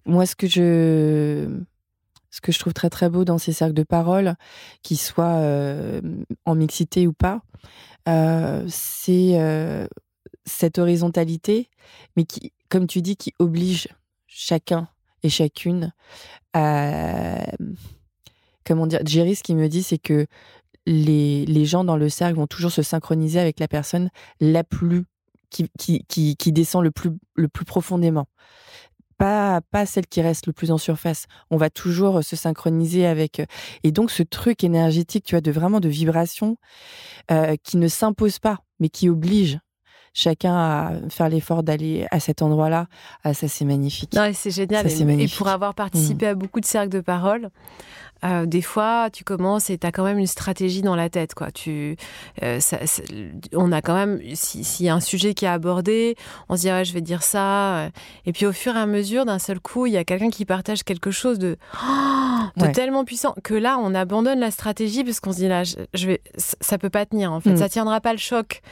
[0.06, 1.48] moi, ce que je
[2.30, 4.36] ce que je trouve très très beau dans ces cercles de parole,
[4.84, 6.02] qu'ils soient euh,
[6.46, 7.42] en mixité ou pas,
[8.08, 9.38] euh, c'est
[10.46, 11.70] cette horizontalité,
[12.16, 13.90] mais qui, comme tu dis, qui oblige
[14.28, 14.88] chacun
[15.24, 15.94] et chacune
[16.54, 17.46] à.
[18.66, 20.28] Comment dire Jerry, ce qu'il me dit, c'est que
[20.86, 24.10] les, les, gens dans le cercle vont toujours se synchroniser avec la personne
[24.40, 25.06] la plus.
[25.50, 28.28] qui, qui, qui, qui descend le plus, le plus profondément.
[29.18, 31.26] Pas, pas celle qui reste le plus en surface.
[31.50, 33.42] On va toujours se synchroniser avec.
[33.84, 36.58] Et donc, ce truc énergétique, tu vois, de vraiment de vibration
[37.32, 39.60] euh, qui ne s'impose pas, mais qui oblige
[40.18, 42.88] chacun à faire l'effort d'aller à cet endroit-là,
[43.24, 44.18] ah, ça c'est magnifique.
[44.34, 44.88] c'est génial.
[44.88, 46.30] et, pour avoir participé mmh.
[46.30, 47.52] à beaucoup de cercles de parole,
[48.26, 51.36] euh, des fois, tu commences et tu as quand même une stratégie dans la tête.
[51.36, 51.52] Quoi.
[51.52, 51.98] Tu,
[52.42, 52.60] euh,
[53.54, 56.16] on a quand même, s'il y a un sujet qui est abordé,
[56.50, 57.90] on se dit, ouais, je vais dire ça.
[58.26, 60.46] Et puis au fur et à mesure, d'un seul coup, il y a quelqu'un qui
[60.46, 61.58] partage quelque chose de,
[62.58, 66.08] de tellement puissant que là, on abandonne la stratégie parce qu'on se dit, là, je,
[66.08, 67.32] vais, ça peut pas tenir.
[67.32, 67.58] En fait, mmh.
[67.58, 68.64] ça tiendra pas le choc.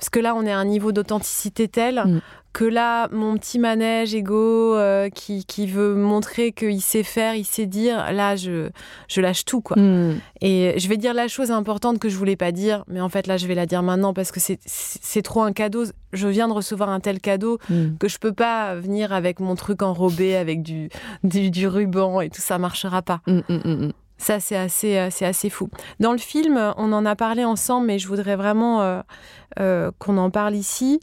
[0.00, 2.20] Parce que là, on est à un niveau d'authenticité tel mm.
[2.54, 7.44] que là, mon petit manège égo euh, qui, qui, veut montrer qu'il sait faire, il
[7.44, 8.70] sait dire, là, je,
[9.08, 9.60] je lâche tout.
[9.60, 9.76] quoi.
[9.78, 10.18] Mm.
[10.40, 13.26] Et je vais dire la chose importante que je voulais pas dire, mais en fait,
[13.26, 15.84] là, je vais la dire maintenant parce que c'est trop un cadeau.
[16.14, 17.98] Je viens de recevoir un tel cadeau mm.
[17.98, 20.88] que je peux pas venir avec mon truc enrobé, avec du,
[21.24, 23.20] du, du ruban et tout ça marchera pas.
[24.20, 25.70] Ça, c'est assez, euh, c'est assez fou.
[25.98, 29.00] Dans le film, on en a parlé ensemble, mais je voudrais vraiment euh,
[29.58, 31.00] euh, qu'on en parle ici.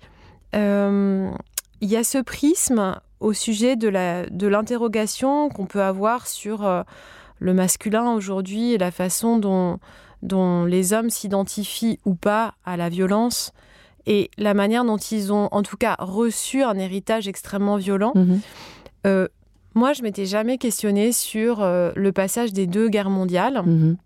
[0.54, 6.68] Il y a ce prisme au sujet de, la, de l'interrogation qu'on peut avoir sur
[7.40, 9.78] le masculin aujourd'hui et la façon dont,
[10.24, 13.54] dont les hommes s'identifient ou pas à la violence
[14.08, 18.14] et la manière dont ils ont en tout cas reçu un héritage extrêmement violent.
[18.16, 19.28] Mm-hmm.
[19.74, 23.62] Moi, je m'étais jamais questionnée sur euh, le passage des deux guerres mondiales.
[23.66, 23.98] Mhm.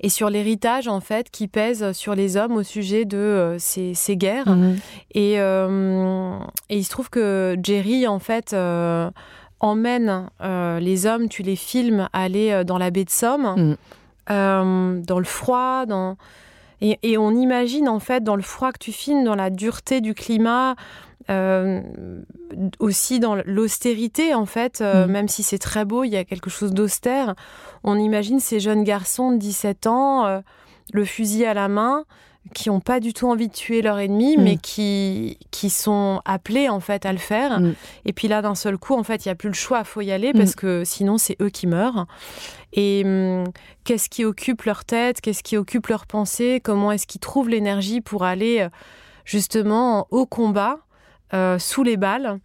[0.00, 3.94] et sur l'héritage en fait qui pèse sur les hommes au sujet de euh, ces,
[3.94, 4.48] ces, guerres.
[4.48, 4.76] Mhm.
[5.14, 8.54] Et, et, il se trouve que Jerry en fait
[9.60, 10.30] emmène
[10.80, 13.76] les hommes, tu les filmes aller dans la baie de Somme,
[14.28, 15.02] Mhm.
[15.02, 16.16] dans le froid, dans
[16.80, 20.00] et, et, on imagine en fait dans le froid que tu filmes, dans la dureté
[20.00, 20.76] du climat,
[21.30, 21.80] euh,
[22.78, 25.12] aussi dans l'austérité en fait, euh, Mhm.
[25.12, 27.34] même si c'est très beau, il y a quelque chose d'austère.
[27.84, 30.40] On imagine ces jeunes garçons de 17 ans, euh,
[30.92, 32.04] le fusil à la main,
[32.54, 34.42] qui n'ont pas du tout envie de tuer leur ennemi, Mhm.
[34.44, 37.60] mais qui, qui sont appelés en fait à le faire.
[37.60, 37.74] Mhm.
[38.06, 40.00] Et puis là, d'un seul coup, en fait, il n'y a plus le choix, faut
[40.00, 42.06] y aller parce que sinon, c'est eux qui meurent.
[42.72, 43.44] Et hum,
[43.84, 48.00] qu'est-ce qui occupe leur tête Qu'est-ce qui occupe leurs pensées Comment est-ce qu'ils trouvent l'énergie
[48.00, 48.66] pour aller
[49.26, 50.78] justement au combat,
[51.34, 52.38] euh, sous les balles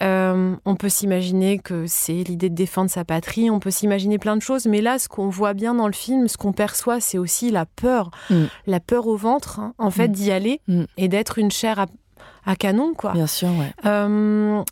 [0.00, 4.36] Euh, on peut s'imaginer que c'est l'idée de défendre sa patrie, on peut s'imaginer plein
[4.36, 7.18] de choses, mais là, ce qu'on voit bien dans le film, ce qu'on perçoit, c'est
[7.18, 8.44] aussi la peur, Mm.
[8.68, 10.12] la peur au ventre, hein, en fait, Mm.
[10.12, 10.84] d'y aller Mm.
[10.98, 11.86] et d'être une chair à,
[12.46, 13.10] à canon, quoi.
[13.12, 13.72] Bien sûr, ouais.
[13.86, 14.62] Euh,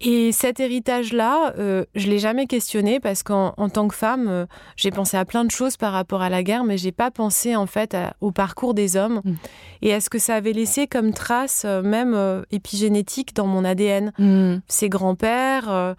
[0.00, 4.46] et cet héritage-là, euh, je l'ai jamais questionné parce qu'en en tant que femme, euh,
[4.76, 7.54] j'ai pensé à plein de choses par rapport à la guerre, mais j'ai pas pensé
[7.56, 9.34] en fait à- au parcours des hommes Mm.
[9.82, 13.64] et à ce que ça avait laissé comme trace, euh, même euh, épigénétique, dans mon
[13.64, 14.12] ADN.
[14.18, 14.62] Mhm.
[14.68, 15.94] Ces grands-pères,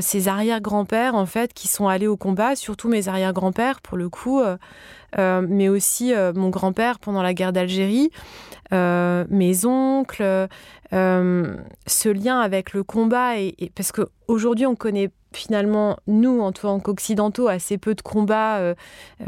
[0.00, 4.40] ces arrière-grands-pères en fait, qui sont allés au combat, surtout mes arrière-grands-pères pour le coup,
[5.16, 8.10] mais aussi euh, mon grand-père pendant la guerre d'Algérie,
[8.72, 10.48] euh, mes oncles,
[10.92, 16.50] euh, ce lien avec le combat, et, et- parce qu'aujourd'hui on connaît finalement, nous en
[16.52, 18.56] tant qu'occidentaux, assez peu de combats.
[18.56, 18.74] euh,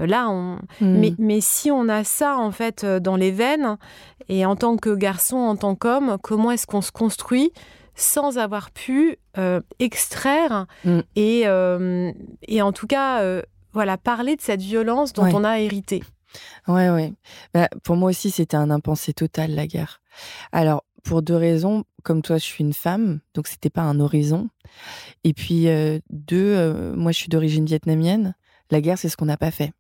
[0.01, 0.59] euh, là, on...
[0.81, 1.01] Mhm.
[1.01, 3.77] mais, mais si on a ça en fait euh, dans les veines,
[4.31, 7.53] et en tant que garçon, en tant qu'homme, comment est-ce qu'on se construit
[7.95, 11.01] sans avoir pu euh, extraire Mm.
[11.17, 12.13] et, euh,
[12.47, 15.33] et en tout cas euh, voilà parler de cette violence dont Ouais.
[15.35, 16.03] on a hérité.
[16.67, 17.13] Ouais, ouais.
[17.55, 20.01] Bah, pour moi aussi, c'était un impensé total, la guerre.
[20.53, 21.85] Alors, pour deux raisons.
[22.05, 24.49] Comme toi, je suis une femme, donc c'était pas un horizon.
[25.25, 28.35] Et puis, euh, deux, euh, moi, je suis d'origine vietnamienne.
[28.71, 29.73] La guerre, c'est ce qu'on n'a pas fait.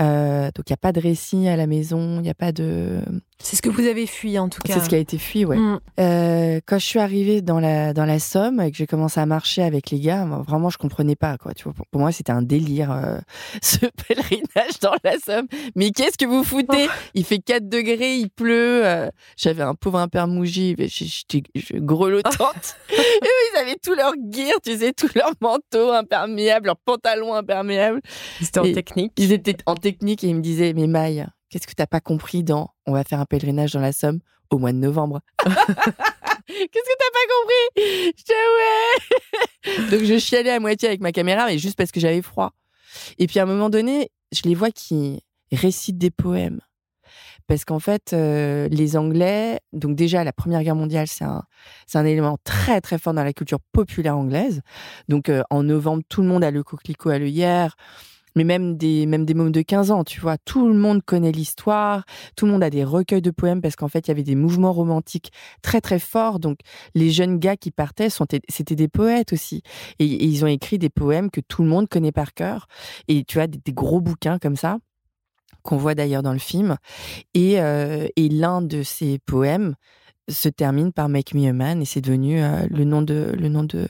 [0.00, 2.52] Euh, donc, il n'y a pas de récit à la maison, il n'y a pas
[2.52, 3.00] de.
[3.40, 4.74] C'est ce que vous avez fui en tout cas.
[4.74, 5.56] C'est ce qui a été fui, ouais.
[5.56, 5.80] Mm.
[6.00, 9.26] Euh, quand je suis arrivée dans la, dans la Somme et que j'ai commencé à
[9.26, 11.52] marcher avec les gars, moi, vraiment, je comprenais pas, quoi.
[11.52, 13.18] Tu vois, pour, pour moi, c'était un délire, euh,
[13.62, 13.78] ce
[14.08, 15.46] pèlerinage dans la Somme.
[15.74, 16.88] Mais qu'est-ce que vous foutez?
[17.14, 18.82] Il fait 4 degrés, il pleut.
[19.36, 21.42] J'avais un pauvre impermougi, mais j'- j'étais
[21.74, 22.76] grelottante.
[22.90, 27.34] et eux, ils avaient tout leur gear, tu sais, tout leur manteau imperméable, leurs pantalons
[27.34, 28.00] imperméables.
[28.40, 29.12] C'était en technique.
[29.16, 32.42] Ils étaient en technique et ils me disaient, mais Maï, qu'est-ce que t'as pas compris
[32.42, 34.20] dans on va faire un pèlerinage dans la Somme
[34.50, 35.20] au mois de novembre?
[36.46, 38.12] Qu'est-ce que t'as pas compris?
[38.16, 42.20] Je ouais Donc je chialais à moitié avec ma caméra, mais juste parce que j'avais
[42.20, 42.52] froid.
[43.18, 45.22] Et puis à un moment donné, je les vois qui
[45.52, 46.60] récitent des poèmes.
[47.46, 51.42] Parce qu'en fait, euh, les Anglais, donc déjà la Première Guerre mondiale, c'est un,
[51.92, 54.62] un élément très très fort dans la culture populaire anglaise.
[55.08, 57.76] Donc euh, en novembre, tout le monde a le coquelicot à l'œillère,
[58.34, 61.32] mais même des même des mômes de 15 ans, tu vois, tout le monde connaît
[61.32, 62.04] l'histoire,
[62.36, 64.34] tout le monde a des recueils de poèmes parce qu'en fait, il y avait des
[64.34, 65.32] mouvements romantiques
[65.62, 66.38] très très forts.
[66.38, 66.58] Donc
[66.94, 69.62] les jeunes gars qui partaient c'était des poètes aussi.
[69.98, 72.66] Et, et ils ont écrit des poèmes que tout le monde connaît par cœur.
[73.08, 74.78] Et tu as des, des gros bouquins comme ça
[75.64, 76.76] qu'on voit d'ailleurs dans le film.
[77.32, 79.74] Et, euh, et l'un de ces poèmes
[80.28, 83.48] se termine par Make Me a Man et c'est devenu euh, le nom de le
[83.48, 83.88] nom de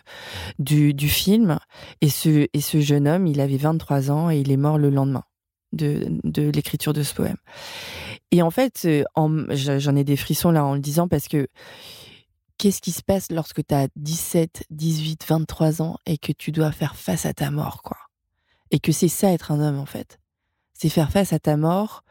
[0.58, 1.58] du, du film.
[2.00, 4.90] Et ce et ce jeune homme il avait 23 ans et il est mort le
[4.90, 5.24] lendemain
[5.72, 7.36] de, de l'écriture de ce poème.
[8.30, 11.46] Et en fait euh, en- j'en ai des frissons là en le disant parce que
[12.58, 16.72] qu'est-ce qui se passe lorsque tu as 17 18 23 ans et que tu dois
[16.72, 17.96] faire face à ta mort quoi?
[18.70, 20.18] Et que c'est ça être un homme en fait.
[20.72, 22.02] C'est faire face à ta mort.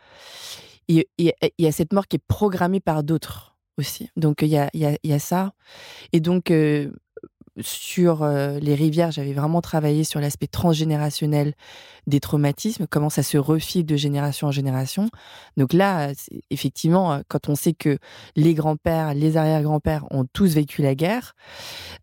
[0.88, 4.10] Et et- et il y a cette mort qui est programmée par d'autres aussi.
[4.16, 5.54] Donc il y a, y, a, ça.
[6.12, 6.92] Et donc euh,
[7.62, 11.54] sur euh, les rivières, j'avais vraiment travaillé sur l'aspect transgénérationnel
[12.08, 15.10] des traumatismes, comment ça se refile de génération en génération.
[15.58, 16.12] Donc là,
[16.50, 17.98] effectivement, euh, quand on sait que
[18.36, 21.36] les grands-pères, les arrière-grands-pères ont tous vécu la guerre,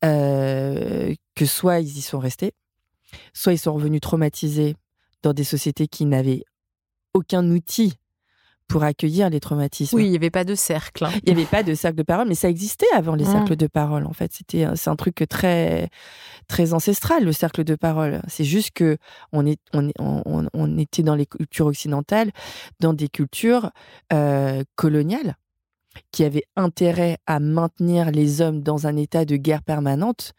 [0.03, 2.53] que soit ils y sont restés,
[3.33, 4.77] soit ils sont revenus traumatisés
[5.23, 6.45] dans des sociétés qui n'avaient
[7.13, 7.95] aucun outil
[8.71, 9.97] pour accueillir les traumatismes.
[9.97, 11.05] Oui, il n'y avait pas de cercle.
[11.05, 11.11] hein.
[11.27, 13.33] Il n'y avait pas de cercle de parole, mais ça existait avant les Mm.
[13.33, 14.07] cercles de parole.
[14.07, 15.91] En fait, c'était un- c'est un truc très
[16.49, 18.23] très ancestral le cercle de parole.
[18.29, 18.97] C'est juste que
[19.33, 22.31] on est on, est- on, était dans les cultures occidentales,
[22.81, 23.71] dans des cultures
[24.13, 25.37] euh, coloniales.
[26.13, 30.35] qui avait intérêt à maintenir les hommes dans un état de guerre permanente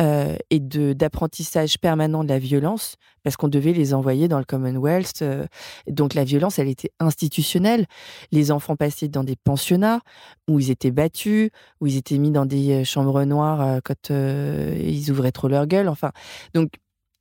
[0.00, 5.22] euh, et d'apprentissage permanent de la violence, parce qu'on devait les envoyer dans le Commonwealth.
[5.22, 5.46] Euh,
[5.86, 7.86] donc la violence, elle était institutionnelle.
[8.32, 10.00] Les enfants passaient dans des pensionnats
[10.48, 15.10] où ils étaient battus, où ils étaient mis dans des euh, chambres noires quand ils
[15.12, 15.88] ouvraient trop leur gueule.
[15.88, 16.10] Enfin,
[16.54, 16.72] donc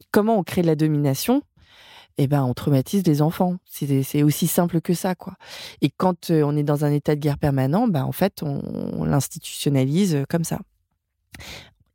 [0.10, 1.44] comment on crée de la domination?
[2.18, 3.58] Eh ben, on traumatise les enfants.
[3.66, 5.34] C'est aussi simple que ça, quoi.
[5.82, 10.24] Et quand on est dans un état de guerre permanent, ben, en fait, on l'institutionnalise
[10.30, 10.60] comme ça.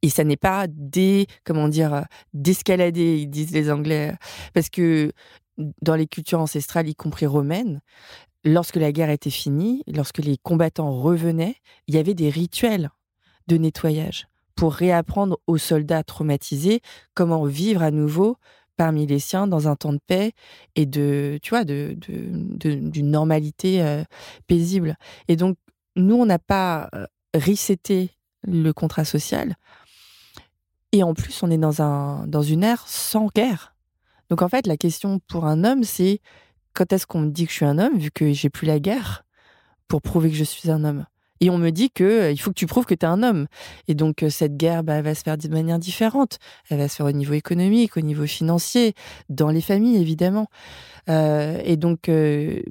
[0.02, 4.14] Et ça n'est pas des, comment dire, d'escalader, ils disent les Anglais.
[4.54, 5.12] Parce que
[5.82, 7.80] dans les cultures ancestrales, y compris romaines,
[8.44, 12.90] lorsque la guerre était finie, lorsque les combattants revenaient, il y avait des rituels
[13.48, 16.80] de nettoyage pour réapprendre aux soldats traumatisés
[17.14, 18.36] comment vivre à nouveau
[18.76, 20.32] parmi les siens dans un temps de paix
[20.76, 24.04] et de, tu vois, de, d'une normalité euh,
[24.46, 24.96] paisible.
[25.26, 25.58] Et donc,
[25.96, 28.10] nous, on n'a pas euh, reseté
[28.44, 29.56] le contrat social.
[30.92, 33.74] Et en plus, on est dans, un, dans une ère sans guerre.
[34.30, 36.20] Donc en fait, la question pour un homme, c'est
[36.74, 38.78] quand est-ce qu'on me dit que je suis un homme, vu que j'ai plus la
[38.78, 39.24] guerre,
[39.88, 41.06] pour prouver que je suis un homme?
[41.40, 43.22] Et on me dit que euh, il faut que tu prouves que tu es un
[43.22, 43.46] homme.
[43.86, 46.38] Et donc euh, cette guerre, bah, elle va se faire de manière différente.
[46.68, 48.94] Elle va se faire au niveau économique, au niveau financier,
[49.28, 50.48] dans les familles évidemment.
[51.08, 52.62] Euh, et donc ce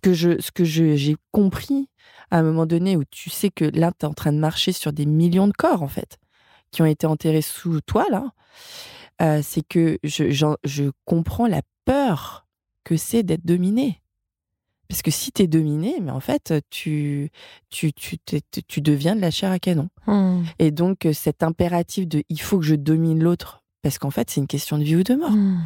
[0.00, 1.88] que ce que j'ai compris
[2.30, 4.72] à un moment donné où tu sais que là tu es en train de marcher
[4.72, 6.18] sur des millions de corps en fait
[6.76, 8.32] qui ont été enterrés sous toi, là,
[9.22, 12.46] euh, c'est que je, je, comprends la peur
[12.84, 14.02] que c'est d'être dominé.
[14.86, 17.30] Parce que si tu es dominé, mais en fait, tu,
[17.70, 18.18] tu, tu,
[18.68, 19.88] tu deviens de la chair à canon.
[20.06, 20.42] Mmh.
[20.58, 24.42] Et donc, cet impératif de il faut que je domine l'autre, parce qu'en fait, c'est
[24.42, 25.30] une question de vie ou de mort.
[25.30, 25.64] Mmh.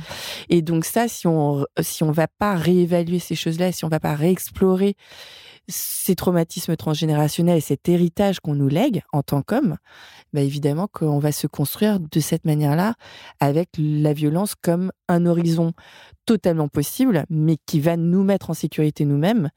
[0.49, 3.99] Et donc, ça, si on si on va pas réévaluer ces choses-là, si on va
[3.99, 4.95] pas réexplorer
[5.71, 9.77] ces traumatismes transgénérationnels et cet héritage qu'on nous lègue en tant qu'homme,
[10.33, 12.95] bah évidemment qu'on va se construire de cette manière-là,
[13.41, 15.73] avec la violence comme un horizon
[16.27, 19.51] totalement possible, mais qui va nous mettre en sécurité nous-mêmes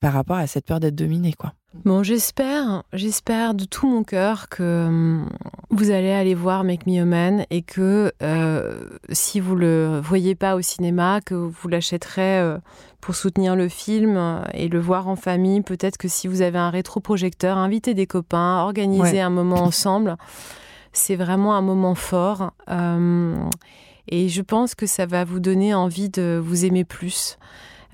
[0.00, 1.52] par rapport à cette peur d'être dominé, quoi.
[1.84, 5.28] Bon, j'espère, j'espère de tout mon cœur que hum,
[5.70, 10.34] vous allez aller voir Make Me a Man et que euh, si vous le voyez
[10.34, 12.58] pas au cinéma, que vous l'achèterez euh,
[13.00, 15.60] pour soutenir le film et le voir en famille.
[15.60, 20.16] Peut-être que si vous avez un rétroprojecteur, invitez des copains, organisez un moment ensemble.
[20.92, 22.52] C'est vraiment un moment fort.
[22.68, 23.50] Hum,
[24.08, 27.38] et je pense que ça va vous donner envie de vous aimer plus.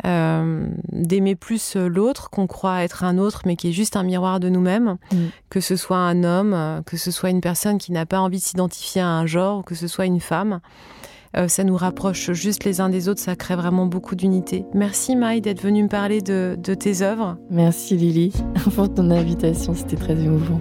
[0.05, 4.41] Euh, d'aimer plus l'autre qu'on croit être un autre, mais qui est juste un miroir
[4.41, 5.17] de nous-mêmes, mm.
[5.51, 8.43] que ce soit un homme, que ce soit une personne qui n'a pas envie de
[8.43, 10.61] s'identifier à un genre, ou que ce soit une femme.
[11.37, 14.65] Euh, ça nous rapproche juste les uns des autres, ça crée vraiment beaucoup d'unité.
[14.75, 17.39] Merci Maï d'être venue me parler de, de tes œuvres.
[17.51, 18.33] Merci Lily
[18.75, 20.61] pour ton invitation, c'était très émouvant.